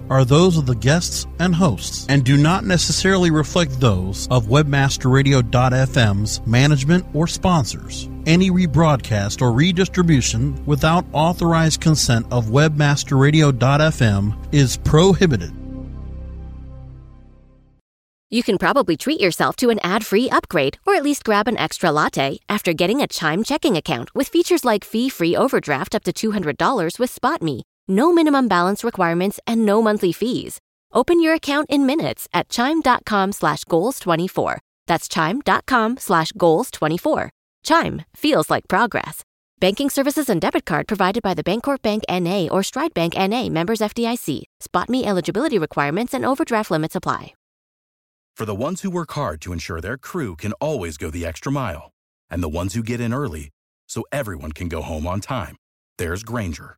are 0.11 0.25
those 0.25 0.57
of 0.57 0.65
the 0.65 0.75
guests 0.75 1.25
and 1.39 1.55
hosts 1.55 2.05
and 2.09 2.25
do 2.25 2.35
not 2.35 2.65
necessarily 2.65 3.31
reflect 3.31 3.79
those 3.79 4.27
of 4.29 4.47
webmasterradio.fm's 4.47 6.45
management 6.45 7.05
or 7.13 7.27
sponsors. 7.27 8.09
Any 8.25 8.51
rebroadcast 8.51 9.41
or 9.41 9.53
redistribution 9.53 10.65
without 10.65 11.05
authorized 11.13 11.79
consent 11.79 12.27
of 12.29 12.47
webmasterradio.fm 12.47 14.53
is 14.53 14.75
prohibited. 14.77 15.53
You 18.29 18.43
can 18.43 18.57
probably 18.57 18.97
treat 18.97 19.21
yourself 19.21 19.55
to 19.57 19.69
an 19.69 19.79
ad-free 19.79 20.29
upgrade 20.29 20.77
or 20.85 20.95
at 20.95 21.03
least 21.03 21.23
grab 21.23 21.47
an 21.47 21.57
extra 21.57 21.91
latte 21.91 22.39
after 22.49 22.73
getting 22.73 23.01
a 23.01 23.07
Chime 23.07 23.43
checking 23.43 23.77
account 23.77 24.13
with 24.13 24.27
features 24.27 24.65
like 24.65 24.83
fee-free 24.83 25.37
overdraft 25.37 25.95
up 25.95 26.03
to 26.03 26.11
$200 26.11 26.99
with 26.99 27.13
SpotMe 27.13 27.61
no 27.91 28.11
minimum 28.11 28.47
balance 28.47 28.83
requirements, 28.83 29.39
and 29.45 29.65
no 29.65 29.81
monthly 29.81 30.11
fees. 30.11 30.59
Open 30.93 31.21
your 31.21 31.33
account 31.33 31.69
in 31.69 31.85
minutes 31.85 32.27
at 32.33 32.49
chime.com 32.49 33.31
slash 33.31 33.63
goals24. 33.65 34.57
That's 34.87 35.07
chime.com 35.07 35.97
slash 35.97 36.31
goals24. 36.33 37.29
Chime 37.63 38.01
feels 38.15 38.49
like 38.49 38.67
progress. 38.67 39.23
Banking 39.59 39.89
services 39.91 40.27
and 40.27 40.41
debit 40.41 40.65
card 40.65 40.87
provided 40.87 41.21
by 41.21 41.35
the 41.35 41.43
Bancorp 41.43 41.83
Bank 41.83 42.03
N.A. 42.09 42.49
or 42.49 42.63
Stride 42.63 42.93
Bank 42.95 43.13
N.A. 43.15 43.47
members 43.49 43.79
FDIC. 43.79 44.43
SpotMe 44.59 45.05
eligibility 45.05 45.59
requirements 45.59 46.15
and 46.15 46.25
overdraft 46.25 46.71
limits 46.71 46.95
apply. 46.95 47.35
For 48.35 48.45
the 48.45 48.55
ones 48.55 48.81
who 48.81 48.89
work 48.89 49.11
hard 49.11 49.39
to 49.41 49.53
ensure 49.53 49.81
their 49.81 49.97
crew 49.97 50.35
can 50.35 50.53
always 50.53 50.97
go 50.97 51.11
the 51.11 51.25
extra 51.27 51.51
mile, 51.51 51.91
and 52.29 52.41
the 52.41 52.49
ones 52.49 52.73
who 52.73 52.81
get 52.81 52.99
in 52.99 53.13
early 53.13 53.49
so 53.87 54.03
everyone 54.11 54.51
can 54.51 54.67
go 54.67 54.81
home 54.81 55.05
on 55.05 55.19
time, 55.21 55.55
there's 55.99 56.23
Grainger 56.23 56.77